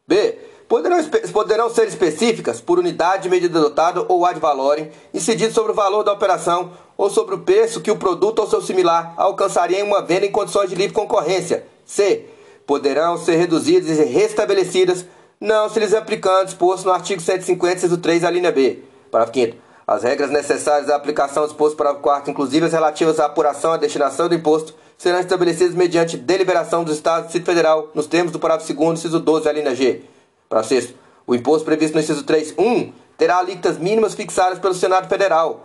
B. 0.07 0.39
Poderão, 0.67 1.05
poderão 1.31 1.69
ser 1.69 1.87
específicas 1.89 2.63
por 2.63 2.79
unidade 2.79 3.25
de 3.25 3.29
medida 3.29 3.59
adotada 3.59 4.07
ou 4.09 4.25
ad 4.25 4.41
valorem, 4.41 4.91
incidido 5.13 5.53
sobre 5.53 5.73
o 5.73 5.75
valor 5.75 6.05
da 6.05 6.15
operação 6.15 6.73
ou 6.97 7.11
sobre 7.11 7.35
o 7.35 7.41
preço 7.41 7.83
que 7.83 7.91
o 7.91 7.97
produto 7.97 8.39
ou 8.39 8.47
seu 8.47 8.63
similar 8.63 9.13
alcançaria 9.19 9.81
em 9.81 9.83
uma 9.83 10.01
venda 10.01 10.25
em 10.25 10.33
condições 10.33 10.71
de 10.71 10.77
livre 10.77 10.95
concorrência. 10.95 11.67
C. 11.85 12.25
Poderão 12.67 13.19
ser 13.19 13.37
reduzidas 13.37 13.99
e 13.99 14.05
restabelecidas, 14.05 15.05
não 15.41 15.69
se 15.69 15.79
lhes 15.81 15.95
aplicando 15.95 16.47
disposto 16.47 16.85
no 16.85 16.93
artigo 16.93 17.21
150, 17.21 17.97
3, 17.97 18.25
a 18.25 18.31
linha 18.31 18.53
B. 18.53 18.83
Parágrafo 19.11 19.39
5 19.39 19.69
as 19.89 20.03
regras 20.03 20.29
necessárias 20.29 20.91
à 20.91 20.97
aplicação 20.97 21.47
disposto 21.47 21.75
para 21.75 21.93
o 21.93 21.97
quarto, 21.97 22.31
inclusive 22.31 22.67
as 22.67 22.73
relativas 22.73 23.19
à 23.19 23.25
apuração 23.25 23.75
e 23.75 23.79
destinação 23.79 24.29
do 24.29 24.35
imposto, 24.35 24.75
serão 24.99 25.19
estabelecidas 25.19 25.75
mediante 25.75 26.19
deliberação 26.19 26.85
do 26.85 26.93
Estado 26.93 27.21
e 27.21 27.25
Distrito 27.25 27.47
Federal, 27.47 27.89
nos 27.95 28.07
termos 28.07 28.31
do 28.31 28.39
parágrafo 28.39 28.71
2 28.71 28.99
inciso 28.99 29.19
12, 29.19 29.49
a 29.49 29.53
linha 29.53 29.75
G. 29.75 30.03
Para 30.47 30.63
sexto, 30.63 30.93
o 31.27 31.35
imposto 31.35 31.65
previsto 31.65 31.95
no 31.95 32.01
inciso 32.01 32.23
3, 32.23 32.55
1, 32.59 32.93
terá 33.17 33.39
alíquotas 33.39 33.79
mínimas 33.79 34.15
fixadas 34.15 34.59
pelo 34.59 34.75
Senado 34.75 35.09
Federal. 35.09 35.65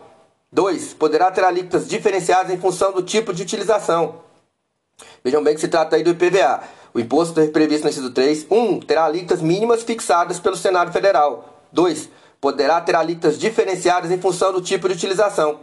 2. 0.54 0.94
Poderá 0.94 1.30
ter 1.30 1.44
alíquotas 1.44 1.90
diferenciadas 1.90 2.50
em 2.50 2.58
função 2.58 2.94
do 2.94 3.04
tipo 3.04 3.34
de 3.34 3.44
utilização. 3.44 4.22
Vejam 5.22 5.44
bem 5.44 5.54
que 5.54 5.60
se 5.60 5.68
trata 5.68 5.98
aí 5.98 6.04
do 6.04 6.12
IPVA. 6.12 6.62
O 6.94 7.00
imposto 7.00 7.34
previsto 7.48 7.84
no 7.84 7.90
inciso 7.90 8.12
3, 8.12 8.48
1, 8.50 8.80
terá 8.82 9.06
alíquotas 9.06 9.42
mínimas 9.42 9.84
fixadas 9.84 10.40
pelo 10.40 10.56
Senado 10.56 10.92
Federal. 10.92 11.64
2 11.72 12.10
poderá 12.44 12.82
ter 12.82 12.94
alíquotas 12.94 13.40
diferenciadas 13.40 14.12
em 14.12 14.20
função 14.20 14.52
do 14.52 14.62
tipo 14.62 14.90
de 14.90 14.96
utilização. 14.96 15.62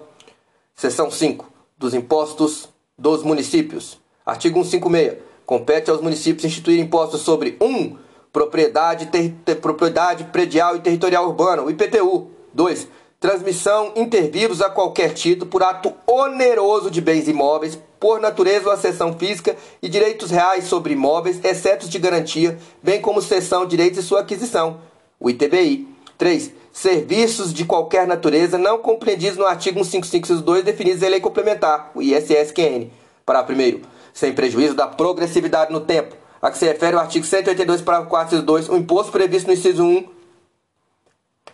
Seção 0.74 1.10
5. 1.10 1.46
Dos 1.76 1.92
impostos 1.92 2.70
dos 2.96 3.22
municípios. 3.22 3.98
Artigo 4.24 4.64
156. 4.64 5.18
Compete 5.44 5.90
aos 5.90 6.00
municípios 6.00 6.44
instituir 6.46 6.80
impostos 6.80 7.20
sobre 7.20 7.58
1. 7.60 7.66
Um, 7.66 7.98
propriedade, 8.32 9.06
ter, 9.06 9.34
ter, 9.44 9.56
propriedade 9.56 10.24
predial 10.24 10.74
e 10.74 10.80
territorial 10.80 11.26
urbana, 11.26 11.62
o 11.62 11.70
IPTU. 11.70 12.30
2. 12.54 12.88
Transmissão 13.18 13.92
intervírus 13.94 14.62
a 14.62 14.70
qualquer 14.70 15.12
título 15.12 15.50
por 15.50 15.62
ato 15.62 15.92
oneroso 16.06 16.90
de 16.90 17.02
bens 17.02 17.28
imóveis, 17.28 17.78
por 18.00 18.18
natureza 18.18 18.66
ou 18.66 18.72
acessão 18.72 19.12
física 19.12 19.54
e 19.82 19.88
direitos 19.88 20.30
reais 20.30 20.64
sobre 20.64 20.94
imóveis, 20.94 21.38
exceto 21.44 21.86
de 21.86 21.98
garantia, 21.98 22.58
bem 22.82 23.00
como 23.00 23.20
cessão, 23.20 23.66
direitos 23.66 23.98
e 23.98 24.02
sua 24.02 24.20
aquisição, 24.20 24.80
o 25.20 25.28
ITBI. 25.28 25.86
3 26.16 26.52
serviços 26.72 27.52
de 27.52 27.64
qualquer 27.64 28.06
natureza 28.06 28.56
não 28.56 28.78
compreendidos 28.78 29.36
no 29.36 29.46
artigo 29.46 29.78
15562 29.82 30.64
definidos 30.64 31.02
em 31.02 31.08
lei 31.08 31.20
complementar, 31.20 31.90
o 31.94 32.02
ISSQN. 32.02 32.90
Para 33.24 33.42
primeiro, 33.42 33.80
sem 34.12 34.32
prejuízo 34.32 34.74
da 34.74 34.86
progressividade 34.86 35.72
no 35.72 35.80
tempo, 35.80 36.14
a 36.40 36.50
que 36.50 36.58
se 36.58 36.66
refere 36.66 36.96
o 36.96 37.00
artigo 37.00 37.24
182, 37.24 37.80
parágrafo 37.82 38.10
4, 38.10 38.42
2, 38.42 38.68
o 38.68 38.76
imposto 38.76 39.12
previsto 39.12 39.46
no 39.46 39.52
inciso 39.52 39.82
1, 39.82 40.08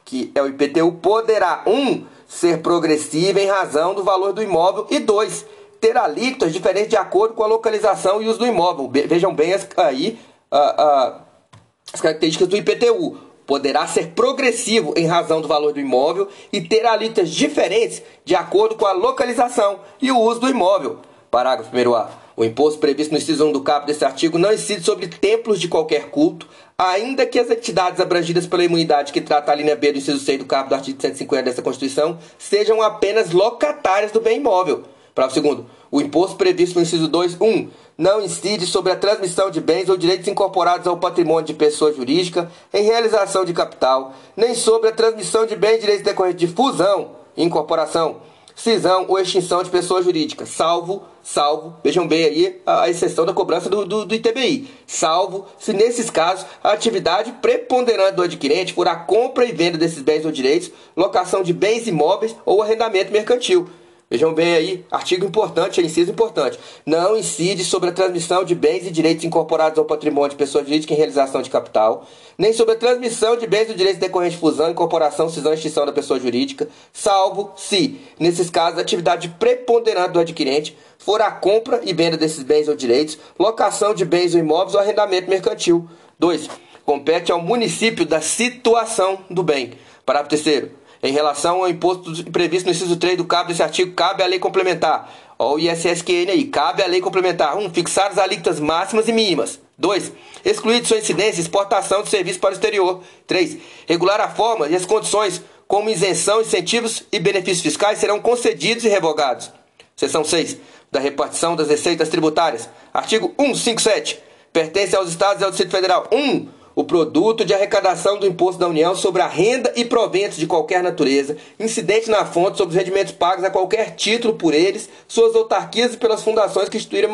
que 0.04 0.32
é 0.35 0.42
o 0.42 0.46
IPTU, 0.46 0.92
poderá 1.00 1.62
1. 1.66 1.70
Um, 1.70 2.06
ser 2.28 2.61
progressivo 2.61 3.38
em 3.38 3.46
razão 3.46 3.94
do 3.94 4.02
valor 4.02 4.32
do 4.32 4.42
imóvel 4.42 4.87
e 4.90 4.98
2. 4.98 5.46
Ter 5.81 5.97
alíquotas 5.97 6.53
diferentes 6.53 6.89
de 6.89 6.97
acordo 6.97 7.35
com 7.35 7.43
a 7.43 7.47
localização 7.47 8.23
e 8.23 8.29
uso 8.29 8.39
do 8.39 8.47
imóvel. 8.47 8.91
Vejam 9.07 9.35
bem 9.35 9.53
as, 9.53 9.67
aí 9.77 10.19
as 10.51 12.01
características 12.01 12.49
do 12.49 12.57
IPTU 12.57 13.19
poderá 13.47 13.87
ser 13.87 14.09
progressivo 14.09 14.93
em 14.97 15.07
razão 15.07 15.41
do 15.41 15.49
valor 15.49 15.73
do 15.73 15.81
imóvel 15.81 16.29
e 16.53 16.61
ter 16.61 16.85
alíquotas 16.85 17.31
diferentes 17.31 18.03
de 18.25 18.35
acordo 18.35 18.75
com 18.75 18.87
a 18.87 18.93
localização 18.93 19.81
e 20.03 20.11
o 20.11 20.19
uso 20.19 20.41
do 20.41 20.49
imóvel. 20.49 20.99
Parágrafo 21.31 21.75
1a. 21.75 22.09
O 22.37 22.45
imposto 22.45 22.79
previsto 22.79 23.12
no 23.12 23.19
inciso 23.19 23.47
1 23.47 23.53
do 23.53 23.62
caput 23.62 23.87
desse 23.87 24.05
artigo 24.05 24.37
não 24.37 24.53
incide 24.53 24.83
sobre 24.83 25.07
templos 25.07 25.59
de 25.59 25.69
qualquer 25.69 26.11
culto, 26.11 26.47
ainda 26.77 27.25
que 27.25 27.39
as 27.39 27.51
entidades 27.51 27.99
abrangidas 27.99 28.47
pela 28.47 28.65
imunidade 28.65 29.11
que 29.11 29.23
trata 29.23 29.53
a 29.53 29.55
linha 29.55 29.75
B 29.75 29.93
do 29.93 29.99
inciso 29.99 30.19
6 30.19 30.41
do 30.41 30.45
caput 30.45 30.69
do 30.69 30.75
artigo 30.75 31.01
150 31.01 31.43
dessa 31.45 31.62
Constituição 31.62 32.19
sejam 32.37 32.83
apenas 32.83 33.31
locatárias 33.31 34.12
do 34.12 34.21
bem 34.21 34.37
imóvel. 34.37 34.85
Parágrafo 35.16 35.40
2 35.40 35.61
O 35.90 36.00
imposto 36.02 36.37
previsto 36.37 36.76
no 36.76 36.83
inciso 36.83 37.09
2, 37.09 37.38
1 37.40 37.68
não 37.96 38.20
incide 38.20 38.66
sobre 38.66 38.92
a 38.92 38.96
transmissão 38.96 39.50
de 39.50 39.62
bens 39.62 39.88
ou 39.88 39.96
direitos 39.96 40.29
incorporados 40.29 40.87
ao 40.87 40.98
patrimônio 40.98 41.46
de 41.46 41.55
pessoa 41.55 41.90
jurídica 41.90 42.52
em 42.74 42.83
realização 42.83 43.42
de 43.42 43.55
capital, 43.55 44.12
nem 44.37 44.55
sobre 44.55 44.90
a 44.90 44.92
transmissão 44.92 45.46
de 45.46 45.57
bens 45.57 45.76
e 45.76 45.81
direitos 45.81 46.05
decorrentes 46.05 46.40
de 46.40 46.55
fusão, 46.55 47.12
incorporação, 47.35 48.18
cisão 48.55 49.07
ou 49.09 49.18
extinção 49.18 49.62
de 49.62 49.70
pessoa 49.70 50.02
jurídica, 50.02 50.44
salvo, 50.44 51.05
salvo, 51.22 51.74
vejam 51.83 52.07
bem 52.07 52.24
aí 52.24 52.61
a, 52.66 52.83
a 52.83 52.90
exceção 52.90 53.24
da 53.24 53.33
cobrança 53.33 53.70
do, 53.70 53.87
do, 53.87 54.05
do, 54.05 54.14
ITBI, 54.14 54.68
salvo 54.87 55.46
se 55.59 55.72
nesses 55.72 56.11
casos 56.11 56.44
a 56.62 56.72
atividade 56.72 57.33
preponderante 57.40 58.16
do 58.16 58.22
adquirente 58.22 58.74
for 58.74 58.87
a 58.87 58.96
compra 58.96 59.46
e 59.46 59.52
venda 59.52 59.79
desses 59.79 60.02
bens 60.02 60.26
ou 60.26 60.31
direitos, 60.31 60.70
locação 60.94 61.42
de 61.42 61.55
bens 61.55 61.87
imóveis 61.87 62.37
ou 62.44 62.61
arrendamento 62.62 63.11
mercantil 63.11 63.66
Vejam 64.09 64.33
bem 64.33 64.55
aí, 64.55 64.85
artigo 64.88 65.27
importante, 65.27 65.81
inciso 65.81 66.12
importante. 66.12 66.61
Não 66.87 67.16
incide 67.16 67.64
sobre 67.64 67.90
a 67.90 67.92
transmissão 67.92 68.45
de 68.45 68.55
bens 68.55 68.87
e 68.87 68.90
direitos 68.92 69.25
incorporados 69.25 69.81
ao 69.81 69.85
patrimônio 69.85 70.31
de 70.31 70.37
pessoa 70.37 70.62
jurídica 70.62 70.95
em 70.95 70.97
realização 70.97 71.42
de 71.42 71.51
capital, 71.51 72.07
nem 72.38 72.53
sobre 72.53 72.75
a 72.75 72.79
transmissão 72.79 73.37
de 73.37 73.49
bens 73.49 73.69
e 73.69 73.75
direitos 73.75 74.01
decorrentes 74.01 74.35
de 74.37 74.40
fusão, 74.40 74.71
incorporação, 74.71 75.29
cisão 75.29 75.51
e 75.51 75.57
extinção 75.57 75.85
da 75.85 75.92
pessoa 75.92 76.21
jurídica, 76.21 76.69
salvo 76.92 77.51
se, 77.57 78.01
nesses 78.16 78.49
casos, 78.49 78.79
a 78.79 78.83
atividade 78.83 79.29
preponderante 79.40 80.12
do 80.12 80.21
adquirente 80.21 80.79
for 80.99 81.21
a 81.21 81.33
compra 81.33 81.81
e 81.85 81.92
venda 81.92 82.16
desses 82.16 82.45
bens 82.45 82.69
ou 82.69 82.77
direitos, 82.77 83.19
locação 83.37 83.92
de 83.92 84.05
bens 84.05 84.35
ou 84.35 84.40
imóveis 84.40 84.77
ou 84.77 84.81
arrendamento 84.81 85.29
mercantil. 85.29 85.88
2. 86.16 86.49
Compete 86.85 87.33
ao 87.33 87.42
município 87.42 88.07
da 88.07 88.21
situação 88.21 89.25
do 89.29 89.42
bem. 89.42 89.73
Parágrafo 90.05 90.31
terceiro 90.31 90.86
em 91.07 91.12
relação 91.12 91.59
ao 91.59 91.69
imposto 91.69 92.25
previsto 92.33 92.66
no 92.66 92.73
inciso 92.73 92.97
3 92.97 93.16
do 93.16 93.25
cabo 93.25 93.49
desse 93.49 93.62
artigo, 93.62 93.92
cabe 93.92 94.25
a 94.25 94.27
lei 94.27 94.40
complementar. 94.40 95.09
Olha 95.38 95.55
o 95.55 95.59
ISSQN 95.73 96.31
aí, 96.31 96.45
cabe 96.47 96.83
a 96.83 96.87
lei 96.87 97.01
complementar. 97.01 97.57
1. 97.57 97.61
Um, 97.64 97.71
fixar 97.71 98.11
as 98.11 98.19
alíquotas 98.19 98.59
máximas 98.59 99.07
e 99.07 99.12
mínimas. 99.12 99.61
2. 99.79 100.12
Excluir 100.45 100.81
de 100.81 100.88
sua 100.88 100.99
incidência 100.99 101.40
exportação 101.40 102.03
de 102.03 102.09
serviços 102.09 102.40
para 102.40 102.51
o 102.51 102.53
exterior. 102.55 103.03
3. 103.25 103.57
Regular 103.87 104.21
a 104.21 104.29
forma 104.29 104.66
e 104.69 104.75
as 104.75 104.85
condições 104.85 105.40
como 105.69 105.90
isenção, 105.90 106.40
incentivos 106.40 107.05
e 107.12 107.21
benefícios 107.21 107.62
fiscais 107.62 107.99
serão 107.99 108.21
concedidos 108.21 108.85
e 108.85 108.88
revogados. 108.88 109.53
Seção 109.95 110.25
6. 110.25 110.57
Da 110.90 110.99
repartição 110.99 111.55
das 111.55 111.69
receitas 111.69 112.09
tributárias. 112.09 112.69
Artigo 112.92 113.33
157. 113.38 114.19
Pertence 114.53 114.97
aos 114.97 115.09
Estados 115.09 115.40
e 115.40 115.45
ao 115.45 115.51
Distrito 115.51 115.71
Federal. 115.71 116.09
1. 116.11 116.56
O 116.79 116.85
produto 116.85 117.43
de 117.43 117.55
arrecadação 117.55 118.19
do 118.19 118.27
imposto 118.27 118.61
da 118.61 118.69
União 118.69 118.95
sobre 118.95 119.23
a 119.23 119.27
renda 119.27 119.73
e 119.75 119.83
proventos 119.83 120.37
de 120.37 120.47
qualquer 120.47 120.83
natureza, 120.83 121.35
incidente 121.59 122.11
na 122.11 122.27
fonte 122.27 122.59
sobre 122.59 122.73
os 122.73 122.79
rendimentos 122.79 123.15
pagos 123.15 123.43
a 123.45 123.51
qualquer 123.51 123.95
título 123.95 124.35
por 124.35 124.53
eles, 124.53 124.87
suas 125.09 125.35
autarquias 125.35 125.95
e 125.95 125.97
pelas 125.97 126.23
fundações 126.23 126.69
que 126.69 126.77
instituírem 126.77 127.11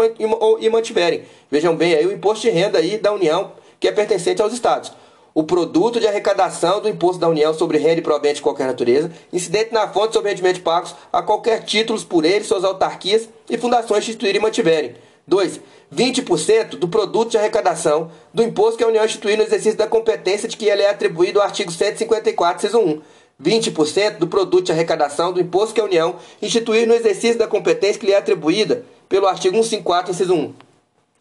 e 0.58 0.68
mantiverem. 0.68 1.22
Vejam 1.48 1.76
bem 1.76 1.94
aí 1.94 2.04
o 2.04 2.12
imposto 2.12 2.42
de 2.42 2.50
renda 2.50 2.78
aí 2.78 2.98
da 2.98 3.12
União, 3.12 3.52
que 3.78 3.86
é 3.86 3.92
pertencente 3.92 4.42
aos 4.42 4.52
estados. 4.52 4.92
o 5.34 5.44
produto 5.44 5.98
de 5.98 6.06
arrecadação 6.06 6.80
do 6.80 6.88
imposto 6.88 7.20
da 7.20 7.28
União 7.28 7.54
sobre 7.54 7.78
renda 7.78 8.00
e 8.00 8.02
provento 8.02 8.36
de 8.36 8.42
qualquer 8.42 8.66
natureza, 8.66 9.10
incidente 9.32 9.72
na 9.72 9.88
fonte 9.88 10.12
sobre 10.12 10.30
rendimentos 10.30 10.60
pagos 10.60 10.94
a 11.12 11.22
qualquer 11.22 11.64
títulos 11.64 12.04
por 12.04 12.24
ele, 12.24 12.44
suas 12.44 12.64
autarquias 12.64 13.28
e 13.48 13.56
fundações 13.56 14.04
instituírem 14.04 14.40
e 14.40 14.42
mantiverem. 14.42 14.94
2. 15.26 15.60
20% 15.94 16.70
do 16.76 16.88
produto 16.88 17.30
de 17.30 17.38
arrecadação 17.38 18.10
do 18.32 18.42
imposto 18.42 18.78
que 18.78 18.84
a 18.84 18.88
União 18.88 19.04
instituir 19.04 19.36
no 19.36 19.44
exercício 19.44 19.78
da 19.78 19.86
competência 19.86 20.48
de 20.48 20.56
que 20.56 20.66
ele 20.66 20.82
é 20.82 20.90
atribuído 20.90 21.38
ao 21.38 21.44
artigo 21.44 21.70
154, 21.70 22.66
inciso 22.66 22.80
1. 22.80 23.00
20% 23.42 24.18
do 24.18 24.28
produto 24.28 24.66
de 24.66 24.72
arrecadação 24.72 25.32
do 25.32 25.40
imposto 25.40 25.74
que 25.74 25.80
a 25.80 25.84
União 25.84 26.16
instituir 26.40 26.86
no 26.86 26.94
exercício 26.94 27.38
da 27.38 27.46
competência 27.46 27.98
que 27.98 28.06
lhe 28.06 28.12
é 28.12 28.16
atribuída 28.16 28.84
pelo 29.08 29.26
artigo 29.26 29.54
154, 29.56 30.12
inciso 30.12 30.34
1. 30.34 30.54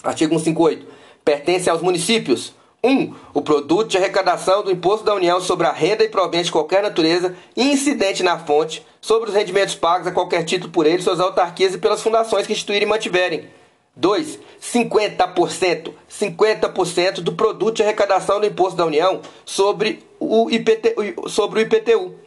Artigo 0.03 0.33
158. 0.33 0.85
Pertence 1.25 1.69
aos 1.69 1.81
municípios 1.81 2.53
1. 2.83 3.13
O 3.33 3.41
produto 3.41 3.89
de 3.89 3.97
arrecadação 3.97 4.63
do 4.63 4.71
imposto 4.71 5.05
da 5.05 5.13
União 5.13 5.39
sobre 5.39 5.67
a 5.67 5.71
renda 5.71 6.03
e 6.03 6.09
provento 6.09 6.45
de 6.45 6.51
qualquer 6.51 6.81
natureza 6.81 7.35
incidente 7.55 8.23
na 8.23 8.39
fonte, 8.39 8.85
sobre 8.99 9.29
os 9.29 9.35
rendimentos 9.35 9.75
pagos 9.75 10.07
a 10.07 10.11
qualquer 10.11 10.43
título 10.43 10.71
por 10.71 10.85
ele, 10.85 11.01
suas 11.01 11.19
autarquias 11.19 11.75
e 11.75 11.77
pelas 11.77 12.01
fundações 12.01 12.47
que 12.47 12.53
instituírem 12.53 12.87
e 12.87 12.89
mantiverem. 12.89 13.60
2. 13.95 14.39
50%, 14.61 15.93
50% 16.09 17.13
do 17.21 17.33
produto 17.33 17.77
de 17.77 17.83
arrecadação 17.83 18.39
do 18.39 18.45
imposto 18.45 18.77
da 18.77 18.85
União 18.85 19.21
sobre 19.43 20.03
o, 20.19 20.49
IPT, 20.49 20.95
sobre 21.27 21.59
o 21.59 21.61
IPTU 21.63 22.21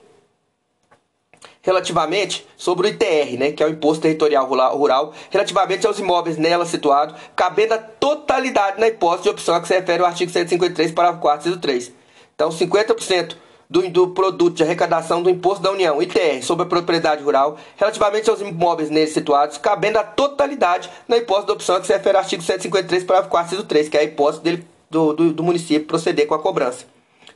relativamente 1.65 2.47
sobre 2.59 2.87
o 2.87 2.91
ITR, 2.91 3.39
né, 3.39 3.53
que 3.53 3.63
é 3.63 3.67
o 3.67 3.71
Imposto 3.71 4.03
Territorial 4.03 4.47
Rural, 4.47 5.15
relativamente 5.31 5.87
aos 5.87 5.99
imóveis 5.99 6.37
nela 6.37 6.67
situados, 6.67 7.17
cabendo 7.35 7.73
a 7.73 7.79
totalidade 7.79 8.79
na 8.79 8.87
hipótese 8.87 9.25
de 9.25 9.31
opção 9.31 9.55
a 9.55 9.61
que 9.63 9.67
se 9.67 9.75
refere 9.75 10.03
o 10.03 10.07
artigo 10.07 10.31
153, 10.31 10.93
parágrafo 10.93 11.23
4, 11.23 11.41
inciso 11.41 11.61
3. 11.61 11.93
Então, 12.35 12.51
50% 12.51 13.37
do, 13.75 13.91
do 13.91 14.09
produto 14.09 14.55
de 14.55 14.63
arrecadação 14.63 15.21
do 15.21 15.29
Imposto 15.29 15.61
da 15.61 15.73
União, 15.73 16.01
ITR, 16.01 16.41
sobre 16.45 16.65
a 16.65 16.69
propriedade 16.69 17.25
rural, 17.25 17.59
relativamente 17.77 18.31
aos 18.31 18.41
imóveis 18.41 18.89
nele 18.89 19.09
situados, 19.09 19.59
cabendo 19.59 19.99
a 19.99 20.05
totalidade 20.05 20.89
na 21.09 21.17
hipótese 21.17 21.47
de 21.47 21.53
opção 21.55 21.81
que 21.81 21.89
se 21.89 21.93
refere 21.93 22.17
o 22.17 22.21
artigo 22.21 22.41
153, 22.41 23.03
parágrafo 23.03 23.31
4, 23.31 23.47
inciso 23.49 23.67
3, 23.67 23.89
que 23.89 23.97
é 23.97 24.01
a 24.01 24.05
hipótese 24.05 24.45
dele, 24.45 24.65
do, 24.89 25.13
do, 25.13 25.33
do 25.33 25.43
município 25.43 25.89
proceder 25.89 26.29
com 26.29 26.37
a 26.37 26.39
cobrança. 26.39 26.85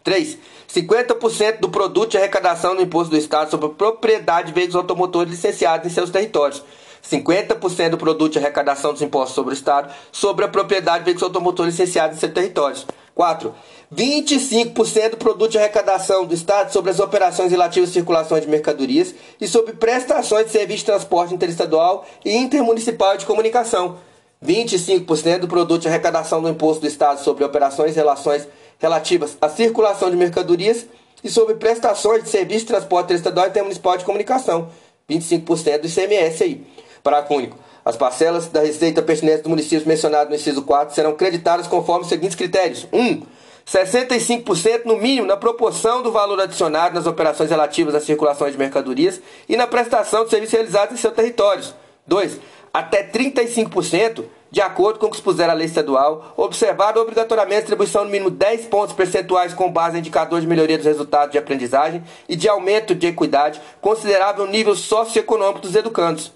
3. 0.05 0.39
50% 0.73 1.59
do 1.59 1.71
produto 1.71 2.13
de 2.13 2.19
arrecadação 2.19 2.77
do 2.77 2.83
imposto 2.83 3.11
do 3.11 3.19
Estado 3.19 3.51
sobre 3.51 3.67
a 3.67 3.71
propriedade 3.71 4.49
de 4.49 4.55
veículos 4.55 4.77
automotores 4.77 5.33
licenciados 5.33 5.89
em 5.89 5.91
seus 5.91 6.09
territórios. 6.09 6.63
50% 7.03 7.91
do 7.91 7.99
produto 7.99 8.33
de 8.33 8.39
arrecadação 8.39 8.93
dos 8.93 9.03
impostos 9.03 9.35
sobre 9.35 9.53
o 9.53 9.57
Estado 9.57 9.93
sobre 10.13 10.45
a 10.45 10.49
propriedade 10.49 11.01
de 11.01 11.05
veículos 11.07 11.25
automotores 11.25 11.75
licenciados 11.75 12.17
em 12.17 12.21
seus 12.21 12.33
territórios. 12.33 12.87
4. 13.19 13.53
25% 13.95 15.11
do 15.11 15.17
produto 15.17 15.53
de 15.53 15.59
arrecadação 15.59 16.27
do 16.27 16.35
Estado 16.35 16.73
sobre 16.73 16.91
as 16.91 17.01
operações 17.01 17.51
relativas 17.51 17.89
à 17.89 17.93
circulação 17.93 18.39
de 18.39 18.47
mercadorias 18.47 19.15
e 19.41 19.49
sobre 19.49 19.73
prestações 19.73 20.47
de 20.47 20.53
serviço 20.53 20.81
de 20.81 20.87
transporte 20.87 21.35
interestadual 21.35 22.05
e 22.25 22.37
intermunicipal 22.37 23.17
de 23.17 23.25
comunicação. 23.25 23.97
25% 24.45 25.41
do 25.41 25.49
produto 25.49 25.83
de 25.83 25.89
arrecadação 25.89 26.43
do 26.43 26.49
imposto 26.49 26.83
do 26.83 26.87
Estado 26.87 27.21
sobre 27.23 27.45
operações 27.45 27.93
e 27.93 27.97
relações 27.97 28.47
relativas 28.79 29.37
à 29.41 29.49
circulação 29.49 30.11
de 30.11 30.17
mercadorias 30.17 30.87
e 31.25 31.31
sobre 31.31 31.55
prestações 31.55 32.23
de 32.23 32.29
serviço 32.29 32.61
de 32.61 32.67
transporte 32.67 33.15
estadual 33.15 33.47
e 33.47 33.51
intermunicipal 33.51 33.97
de 33.97 34.05
comunicação. 34.05 34.69
25% 35.11 35.81
do 35.81 35.87
ICMS 35.89 36.45
aí. 36.45 36.67
Parágrafo 37.03 37.35
único. 37.35 37.59
As 37.85 37.97
parcelas 37.97 38.49
da 38.49 38.61
receita 38.61 39.01
pertinente 39.01 39.43
do 39.43 39.49
município 39.49 39.89
mencionado 39.89 40.29
no 40.29 40.37
inciso 40.37 40.63
4 40.63 40.95
serão 40.95 41.15
creditadas 41.15 41.67
conforme 41.67 42.03
os 42.03 42.09
seguintes 42.09 42.37
critérios. 42.37 42.87
1. 42.93 43.01
Um, 43.01 43.23
65% 43.71 44.87
no 44.87 44.97
mínimo 44.97 45.27
na 45.27 45.37
proporção 45.37 46.03
do 46.03 46.11
valor 46.11 46.41
adicionado 46.41 46.95
nas 46.95 47.07
operações 47.07 47.51
relativas 47.51 47.95
à 47.95 48.01
circulação 48.01 48.51
de 48.51 48.57
mercadorias 48.57 49.21
e 49.49 49.57
na 49.57 49.67
prestação 49.67 50.25
de 50.25 50.31
serviços 50.31 50.55
realizados 50.55 50.95
em 50.95 50.97
seus 50.97 51.15
territórios. 51.15 51.75
2. 52.07 52.41
Até 52.73 53.03
35% 53.05 54.25
de 54.51 54.63
acordo 54.63 54.99
com 54.99 55.07
o 55.07 55.11
que 55.11 55.17
expuser 55.17 55.51
a 55.51 55.53
lei 55.53 55.67
estadual, 55.67 56.33
observado 56.37 56.99
obrigatoriamente 56.99 57.57
a 57.57 57.61
distribuição 57.61 58.05
no 58.05 58.11
mínimo 58.11 58.31
10 58.31 58.67
pontos 58.67 58.95
percentuais 58.95 59.53
com 59.53 59.71
base 59.71 59.97
em 59.97 60.01
indicador 60.01 60.41
de 60.41 60.47
melhoria 60.47 60.79
dos 60.79 60.87
resultados 60.87 61.33
de 61.33 61.39
aprendizagem 61.39 62.03
e 62.27 62.35
de 62.35 62.49
aumento 62.49 62.95
de 62.95 63.07
equidade, 63.07 63.61
considerável 63.81 64.47
nível 64.47 64.75
socioeconômico 64.75 65.61
dos 65.61 65.75
educandos. 65.75 66.33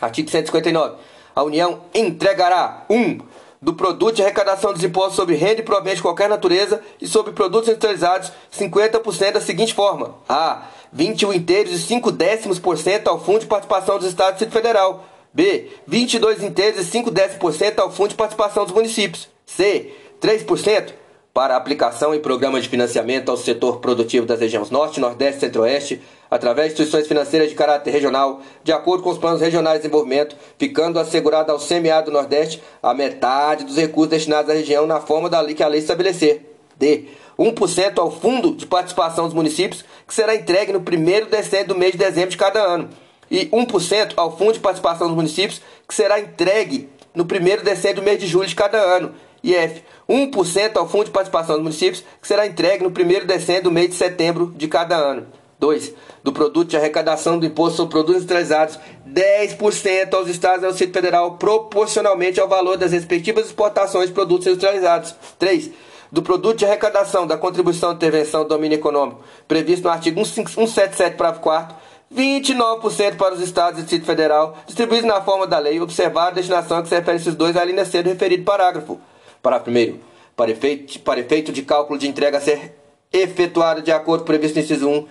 Artigo 0.00 0.30
159. 0.30 0.96
A 1.34 1.42
União 1.42 1.80
entregará 1.92 2.84
1. 2.88 2.94
Um, 2.94 3.18
do 3.60 3.74
produto 3.74 4.16
de 4.16 4.22
arrecadação 4.22 4.72
dos 4.72 4.84
impostos 4.84 5.16
sobre 5.16 5.34
renda 5.34 5.60
e 5.60 5.64
provento 5.64 5.96
de 5.96 6.02
qualquer 6.02 6.28
natureza 6.28 6.80
e 7.00 7.06
sobre 7.06 7.32
produtos 7.32 7.68
industrializados 7.68 8.32
50% 8.52 9.32
da 9.32 9.40
seguinte 9.40 9.74
forma: 9.74 10.14
A. 10.28 10.68
21 10.92 11.32
inteiros 11.32 11.72
e 11.72 11.78
5 11.78 12.10
décimos 12.12 12.58
por 12.58 12.78
cento 12.78 13.08
ao 13.08 13.20
Fundo 13.20 13.40
de 13.40 13.46
Participação 13.46 13.98
dos 13.98 14.08
Estados 14.08 14.40
e 14.40 14.44
Distrito 14.44 14.52
Federal. 14.52 15.04
B. 15.32 15.70
22 15.86 16.42
inteiros 16.42 16.80
e 16.80 16.84
5 16.84 17.10
10% 17.10 17.78
ao 17.78 17.90
Fundo 17.90 18.10
de 18.10 18.14
Participação 18.14 18.64
dos 18.64 18.72
Municípios. 18.72 19.28
C. 19.44 19.92
3% 20.20 20.92
para 21.36 21.54
aplicação 21.54 22.14
em 22.14 22.18
programas 22.18 22.62
de 22.62 22.70
financiamento 22.70 23.30
ao 23.30 23.36
setor 23.36 23.78
produtivo 23.78 24.24
das 24.24 24.40
regiões 24.40 24.70
Norte, 24.70 24.98
Nordeste 24.98 25.36
e 25.36 25.40
Centro-Oeste, 25.40 26.00
através 26.30 26.68
de 26.68 26.72
instituições 26.72 27.06
financeiras 27.06 27.50
de 27.50 27.54
caráter 27.54 27.90
regional, 27.90 28.40
de 28.64 28.72
acordo 28.72 29.02
com 29.02 29.10
os 29.10 29.18
planos 29.18 29.42
regionais 29.42 29.76
de 29.76 29.82
desenvolvimento, 29.82 30.34
ficando 30.56 30.98
assegurada 30.98 31.52
ao 31.52 31.58
CMA 31.58 32.00
do 32.02 32.10
Nordeste 32.10 32.62
a 32.82 32.94
metade 32.94 33.64
dos 33.64 33.76
recursos 33.76 34.08
destinados 34.08 34.50
à 34.50 34.54
região 34.54 34.86
na 34.86 34.98
forma 34.98 35.28
da 35.28 35.38
lei 35.38 35.54
que 35.54 35.62
a 35.62 35.68
lei 35.68 35.78
estabelecer. 35.78 36.56
D. 36.78 37.04
1% 37.38 37.98
ao 37.98 38.10
Fundo 38.10 38.54
de 38.54 38.64
Participação 38.64 39.26
dos 39.26 39.34
Municípios, 39.34 39.84
que 40.08 40.14
será 40.14 40.34
entregue 40.34 40.72
no 40.72 40.80
primeiro 40.80 41.26
decênio 41.26 41.68
do 41.68 41.74
mês 41.74 41.92
de 41.92 41.98
dezembro 41.98 42.30
de 42.30 42.38
cada 42.38 42.62
ano 42.62 42.88
e 43.30 43.44
1% 43.48 44.14
ao 44.16 44.38
Fundo 44.38 44.54
de 44.54 44.60
Participação 44.60 45.08
dos 45.08 45.16
Municípios, 45.16 45.60
que 45.86 45.94
será 45.94 46.18
entregue 46.18 46.88
no 47.14 47.26
primeiro 47.26 47.62
decênio 47.62 47.96
do 47.96 48.02
mês 48.02 48.18
de 48.18 48.26
julho 48.26 48.48
de 48.48 48.54
cada 48.54 48.78
ano. 48.78 49.14
E 49.46 49.54
F, 49.54 49.84
1% 50.08 50.76
ao 50.76 50.88
Fundo 50.88 51.04
de 51.04 51.12
Participação 51.12 51.54
dos 51.54 51.62
Municípios, 51.62 52.02
que 52.20 52.26
será 52.26 52.48
entregue 52.48 52.82
no 52.82 52.90
primeiro 52.90 53.24
decênio 53.24 53.62
do 53.62 53.70
mês 53.70 53.90
de 53.90 53.94
setembro 53.94 54.52
de 54.56 54.66
cada 54.66 54.96
ano. 54.96 55.24
2. 55.60 55.94
Do 56.24 56.32
produto 56.32 56.70
de 56.70 56.76
arrecadação 56.76 57.38
do 57.38 57.46
imposto 57.46 57.76
sobre 57.76 57.92
produtos 57.92 58.16
industrializados, 58.16 58.76
10% 59.08 60.14
aos 60.14 60.28
estados 60.28 60.62
e 60.62 60.66
ao 60.66 60.72
Distrito 60.72 60.94
Federal, 60.94 61.36
proporcionalmente 61.36 62.40
ao 62.40 62.48
valor 62.48 62.76
das 62.76 62.90
respectivas 62.90 63.46
exportações 63.46 64.08
de 64.08 64.14
produtos 64.14 64.48
industrializados. 64.48 65.14
3. 65.38 65.70
Do 66.10 66.24
produto 66.24 66.58
de 66.58 66.64
arrecadação 66.64 67.24
da 67.24 67.38
contribuição 67.38 67.90
de 67.90 67.96
intervenção 67.96 68.42
do 68.42 68.48
domínio 68.48 68.74
econômico, 68.74 69.20
previsto 69.46 69.84
no 69.84 69.90
artigo 69.90 70.24
177, 70.24 71.16
parágrafo 71.16 71.42
4 71.42 71.76
29% 72.12 73.16
para 73.16 73.34
os 73.34 73.40
estados 73.40 73.78
e 73.78 73.82
Distrito 73.82 74.06
Federal, 74.06 74.56
distribuídos 74.66 75.08
na 75.08 75.20
forma 75.20 75.46
da 75.46 75.58
lei, 75.58 75.80
observar 75.80 76.28
a 76.28 76.30
destinação 76.30 76.78
a 76.78 76.82
que 76.82 76.88
se 76.88 76.94
refere 76.94 77.16
esses 77.16 77.34
dois 77.34 77.56
à 77.56 77.64
linha 77.64 77.84
C 77.84 78.02
do 78.02 78.08
referido 78.08 78.44
parágrafo. 78.44 79.00
Parágrafo 79.46 79.70
1. 79.70 80.00
Para 80.34 80.50
efeito, 80.50 80.98
para 81.00 81.20
efeito 81.20 81.52
de 81.52 81.62
cálculo 81.62 82.00
de 82.00 82.08
entrega 82.08 82.38
a 82.38 82.40
ser 82.40 82.76
efetuado 83.12 83.80
de 83.80 83.92
acordo 83.92 84.24
previsto 84.24 84.56
no 84.56 84.62
inciso 84.62 84.88
1, 84.88 85.06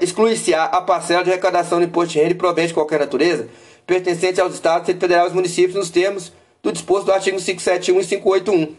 exclui-se-á 0.00 0.64
a 0.64 0.82
parcela 0.82 1.22
de 1.22 1.30
arrecadação 1.30 1.78
do 1.78 1.84
imposto 1.84 2.14
de 2.14 2.18
renda 2.18 2.32
e 2.32 2.34
provento 2.34 2.68
de 2.68 2.74
qualquer 2.74 2.98
natureza, 2.98 3.48
pertencente 3.86 4.40
aos 4.40 4.54
estados, 4.54 4.86
Distrito 4.86 5.00
Federal 5.00 5.22
e 5.22 5.26
aos 5.26 5.34
municípios 5.34 5.76
nos 5.76 5.88
termos 5.88 6.32
do 6.60 6.72
disposto 6.72 7.06
do 7.06 7.12
artigo 7.12 7.38
571 7.38 8.00
e 8.00 8.06
581. 8.06 8.74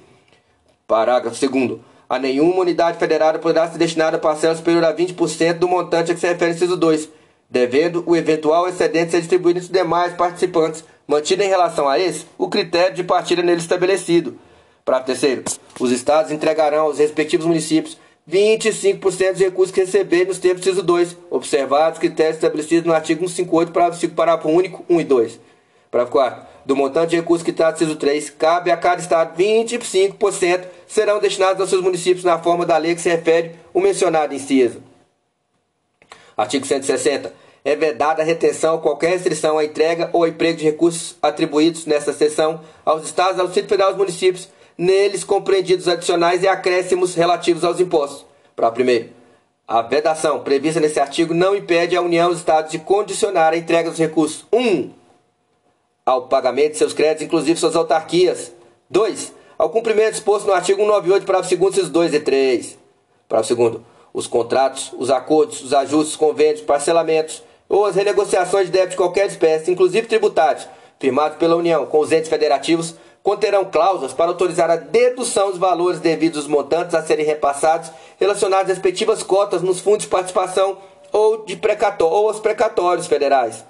Parágrafo 0.86 1.47
2. 1.47 1.80
A 2.10 2.19
nenhuma 2.19 2.60
unidade 2.60 2.99
federada 2.99 3.39
poderá 3.39 3.71
ser 3.71 3.77
destinada 3.77 4.17
a 4.17 4.19
parcela 4.19 4.56
superior 4.56 4.84
a 4.84 4.93
20% 4.93 5.54
do 5.54 5.69
montante 5.69 6.12
a 6.12 6.13
que 6.13 6.19
se 6.19 6.27
refere 6.27 6.51
o 6.51 6.54
inciso 6.54 6.75
2, 6.75 7.08
devendo 7.49 8.04
o 8.06 8.13
eventual 8.13 8.67
excedente 8.67 9.12
ser 9.12 9.19
distribuído 9.19 9.60
entre 9.60 9.67
os 9.67 9.73
demais 9.73 10.13
participantes, 10.13 10.84
mantido 11.08 11.43
em 11.43 11.47
relação 11.47 11.88
a 11.88 11.97
esse 11.97 12.25
o 12.38 12.49
critério 12.49 12.93
de 12.93 13.06
partilha 13.06 13.41
nele 13.41 13.62
estabelecido. 13.62 14.38
Parágrafo 14.84 15.12
terceiro. 15.12 15.44
Os 15.80 15.91
estados 15.91 16.32
entregarão 16.32 16.86
aos 16.86 16.98
respectivos 16.98 17.46
municípios 17.46 17.98
25% 18.30 19.32
dos 19.32 19.41
recursos 19.41 19.74
que 19.74 19.82
receberem 19.82 20.28
nos 20.28 20.39
termos 20.39 20.62
do 20.62 20.70
inciso 20.70 20.84
2, 20.84 21.17
observados 21.30 21.98
os 21.98 22.00
critérios 22.00 22.36
estabelecidos 22.36 22.86
no 22.86 22.94
artigo 22.94 23.28
158, 23.28 23.72
parágrafo 23.72 24.00
5, 24.00 24.15
parágrafo 24.15 24.50
único 24.50 24.86
1 24.89 25.02
e 25.02 25.04
2. 25.04 25.39
Parágrafo 25.89 26.12
4. 26.12 26.52
Do 26.63 26.76
montante 26.76 27.10
de 27.10 27.15
recursos 27.15 27.44
que 27.44 27.52
trata 27.52 27.80
do 27.80 27.84
inciso 27.84 28.00
3, 28.00 28.30
cabe 28.32 28.72
a 28.72 28.78
cada 28.78 29.02
estado 29.02 29.36
25% 29.36 30.65
serão 30.88 31.20
destinados 31.20 31.60
aos 31.60 31.70
seus 31.70 31.82
municípios 31.82 32.24
na 32.24 32.38
forma 32.38 32.65
da 32.65 32.78
lei 32.78 32.94
que 32.96 33.02
se 33.02 33.10
refere 33.10 33.56
o 33.74 33.82
mencionado 33.82 34.34
inciso. 34.34 34.82
Artigo 36.38 36.65
160. 36.65 37.34
É 37.63 37.76
vedada 37.76 38.22
a 38.22 38.26
retenção 38.26 38.76
ou 38.76 38.82
qualquer 38.82 39.12
restrição 39.12 39.58
à 39.58 39.65
entrega 39.65 40.10
ou 40.13 40.26
emprego 40.26 40.58
de 40.58 40.65
recursos 40.65 41.15
atribuídos 41.22 41.86
nesta 41.86 42.12
seção 42.12 42.62
aos 42.84 43.06
estados, 43.06 43.39
ao 43.39 43.46
Distrito 43.46 43.70
Federal 43.70 43.89
e 43.89 43.91
aos 43.91 43.98
municípios, 43.98 44.50
neles 44.82 45.24
compreendidos 45.24 45.88
adicionais 45.88 46.41
e 46.41 46.48
acréscimos 46.48 47.13
relativos 47.13 47.63
aos 47.63 47.80
impostos. 47.80 48.26
Para 48.56 48.72
primeiro, 48.72 49.10
a 49.67 49.84
vedação 49.84 50.39
prevista 50.39 50.80
nesse 50.80 51.00
artigo 51.00 51.36
não 51.36 51.56
impede 51.56 51.96
a 51.96 52.02
União 52.02 52.30
e 52.30 52.34
os 52.34 52.39
estados 52.39 52.72
de 52.72 52.80
condicionar 52.80 53.54
a 53.54 53.58
entrega 53.58 53.91
dos 53.91 54.00
recursos 54.00 54.44
1. 54.52 54.60
Um, 54.60 54.91
ao 56.04 56.24
pagamento 56.24 56.72
de 56.72 56.78
seus 56.80 56.94
créditos, 56.94 57.28
inclusive 57.28 57.60
suas 57.60 57.76
autarquias. 57.76 58.52
2. 58.89 59.32
ao 59.56 59.70
cumprimento 59.70 60.13
disposto 60.13 60.48
no 60.48 60.54
artigo 60.54 60.80
198, 60.80 61.26
parágrafo 61.28 61.56
2, 61.56 61.72
incisos 61.74 61.89
2 61.91 62.13
e 62.15 62.20
3. 62.20 62.78
Parágrafo 63.30 63.56
2. 63.56 63.78
Os 64.12 64.26
contratos, 64.26 64.91
os 64.98 65.12
acordos, 65.12 65.63
os 65.63 65.74
ajustes, 65.76 66.15
convênios, 66.15 66.62
parcelamentos 66.62 67.44
ou 67.70 67.86
as 67.86 67.96
renegociações 67.96 68.65
de 68.65 68.72
débito 68.72 68.91
de 68.91 68.98
qualquer 68.98 69.28
espécie, 69.28 69.72
inclusive 69.72 70.08
tributários, 70.08 70.67
firmados 71.00 71.38
pela 71.38 71.56
União 71.56 71.86
com 71.86 72.00
os 72.00 72.12
entes 72.12 72.30
federativos, 72.30 72.96
conterão 73.23 73.65
cláusulas 73.65 74.13
para 74.13 74.31
autorizar 74.31 74.69
a 74.69 74.75
dedução 74.75 75.49
dos 75.49 75.60
valores 75.60 75.99
devidos 75.99 76.39
aos 76.39 76.47
montantes 76.47 76.95
a 76.95 77.03
serem 77.03 77.25
repassados 77.25 77.91
relacionados 78.19 78.69
às 78.69 78.77
respectivas 78.77 79.23
cotas 79.23 79.62
nos 79.62 79.79
fundos 79.79 80.03
de 80.03 80.10
participação 80.10 80.77
ou, 81.12 81.45
de 81.45 81.55
precatório, 81.55 82.15
ou 82.15 82.27
aos 82.27 82.39
precatórios 82.39 83.07
federais. 83.07 83.63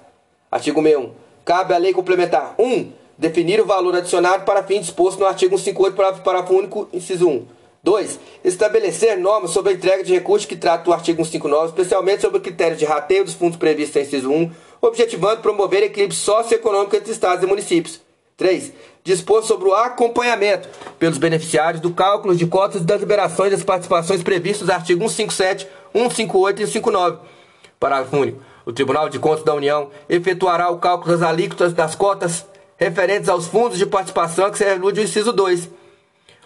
Artigo 0.50 0.82
61. 0.82 1.12
Cabe 1.44 1.74
à 1.74 1.78
lei 1.78 1.92
complementar 1.92 2.54
1. 2.58 2.64
Um, 2.64 2.92
definir 3.18 3.60
o 3.60 3.66
valor 3.66 3.96
adicionado 3.96 4.44
para 4.44 4.62
fim 4.62 4.80
disposto 4.80 5.18
no 5.18 5.26
artigo 5.26 5.58
158, 5.58 6.22
parágrafo 6.22 6.54
único, 6.54 6.88
inciso 6.92 7.28
1. 7.28 7.46
2. 7.82 8.20
Estabelecer 8.44 9.18
normas 9.18 9.50
sobre 9.50 9.72
a 9.72 9.74
entrega 9.74 10.04
de 10.04 10.12
recursos 10.12 10.46
que 10.46 10.54
trata 10.54 10.88
o 10.88 10.92
artigo 10.92 11.24
159, 11.24 11.66
especialmente 11.66 12.22
sobre 12.22 12.38
o 12.38 12.40
critério 12.40 12.76
de 12.76 12.84
rateio 12.84 13.24
dos 13.24 13.34
fundos 13.34 13.56
previstos 13.56 13.96
em 13.96 14.02
inciso 14.02 14.30
1, 14.30 14.52
objetivando 14.80 15.42
promover 15.42 15.82
equilíbrio 15.82 16.16
socioeconômico 16.16 16.94
entre 16.94 17.10
estados 17.10 17.42
e 17.42 17.46
municípios. 17.46 18.00
3. 18.42 18.72
Dispor 19.04 19.44
sobre 19.44 19.68
o 19.68 19.72
acompanhamento 19.72 20.68
pelos 20.98 21.16
beneficiários 21.16 21.80
do 21.80 21.92
cálculo 21.92 22.34
de 22.34 22.44
cotas 22.44 22.84
das 22.84 22.98
liberações 22.98 23.52
das 23.52 23.62
participações 23.62 24.20
previstas 24.20 24.66
no 24.66 24.74
artigo 24.74 25.08
157, 25.08 25.68
158 25.92 26.62
e 26.62 26.66
159. 26.66 27.18
Parágrafo 27.78 28.16
único. 28.16 28.42
O 28.66 28.72
Tribunal 28.72 29.08
de 29.08 29.20
Contas 29.20 29.44
da 29.44 29.54
União 29.54 29.90
efetuará 30.08 30.70
o 30.70 30.78
cálculo 30.78 31.12
das 31.12 31.22
alíquotas 31.22 31.72
das 31.72 31.94
cotas 31.94 32.44
referentes 32.76 33.28
aos 33.28 33.46
fundos 33.46 33.78
de 33.78 33.86
participação 33.86 34.50
que 34.50 34.58
se 34.58 34.64
elude 34.64 34.98
o 34.98 35.04
inciso 35.04 35.32
2. 35.32 35.70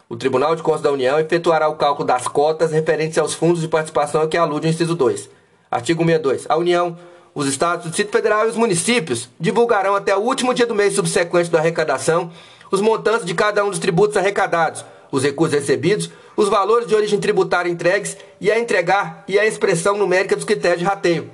O 0.07 0.17
Tribunal 0.17 0.55
de 0.55 0.63
Contas 0.63 0.83
da 0.83 0.93
União 0.93 1.19
efetuará 1.19 1.67
o 1.67 1.77
cálculo 1.77 2.07
das 2.07 2.29
cotas 2.29 2.73
referentes 2.73 3.17
aos 3.17 3.33
fundos 3.33 3.63
de 3.63 3.69
participação 3.69 4.29
que 4.29 4.37
alude 4.37 4.67
o 4.67 4.71
inciso 4.71 4.95
2. 4.95 5.31
Artigo 5.71 6.05
62. 6.05 6.45
A 6.47 6.57
União, 6.57 6.97
os 7.37 7.47
Estados, 7.47 7.85
o 7.85 7.89
Distrito 7.91 8.11
Federal 8.11 8.47
e 8.47 8.49
os 8.49 8.57
municípios 8.57 9.29
divulgarão 9.39 9.95
até 9.95 10.17
o 10.17 10.21
último 10.21 10.55
dia 10.55 10.65
do 10.65 10.75
mês 10.75 10.95
subsequente 10.95 11.51
da 11.51 11.59
arrecadação 11.59 12.33
os 12.73 12.81
montantes 12.81 13.27
de 13.27 13.35
cada 13.35 13.63
um 13.63 13.69
dos 13.69 13.79
tributos 13.79 14.17
arrecadados, 14.17 14.83
os 15.13 15.23
recursos 15.23 15.61
recebidos, 15.61 16.11
os 16.35 16.49
valores 16.49 16.89
de 16.89 16.95
origem 16.95 17.21
tributária 17.21 17.71
entregues 17.71 18.17
e 18.41 18.51
a 18.51 18.59
entregar 18.59 19.23
e 19.29 19.39
a 19.39 19.45
expressão 19.45 19.99
numérica 19.99 20.35
dos 20.35 20.47
critérios 20.47 20.81
de 20.81 20.87
rateio. 20.87 21.31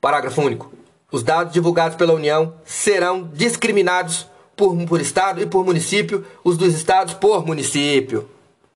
Parágrafo 0.00 0.42
único. 0.42 0.72
Os 1.10 1.22
dados 1.22 1.52
divulgados 1.52 1.96
pela 1.96 2.12
União 2.12 2.52
serão 2.64 3.30
discriminados 3.32 4.26
por, 4.56 4.76
por 4.86 5.00
estado 5.00 5.40
e 5.40 5.46
por 5.46 5.64
município, 5.64 6.26
os 6.42 6.56
dos 6.56 6.74
estados 6.74 7.14
por 7.14 7.46
município. 7.46 8.28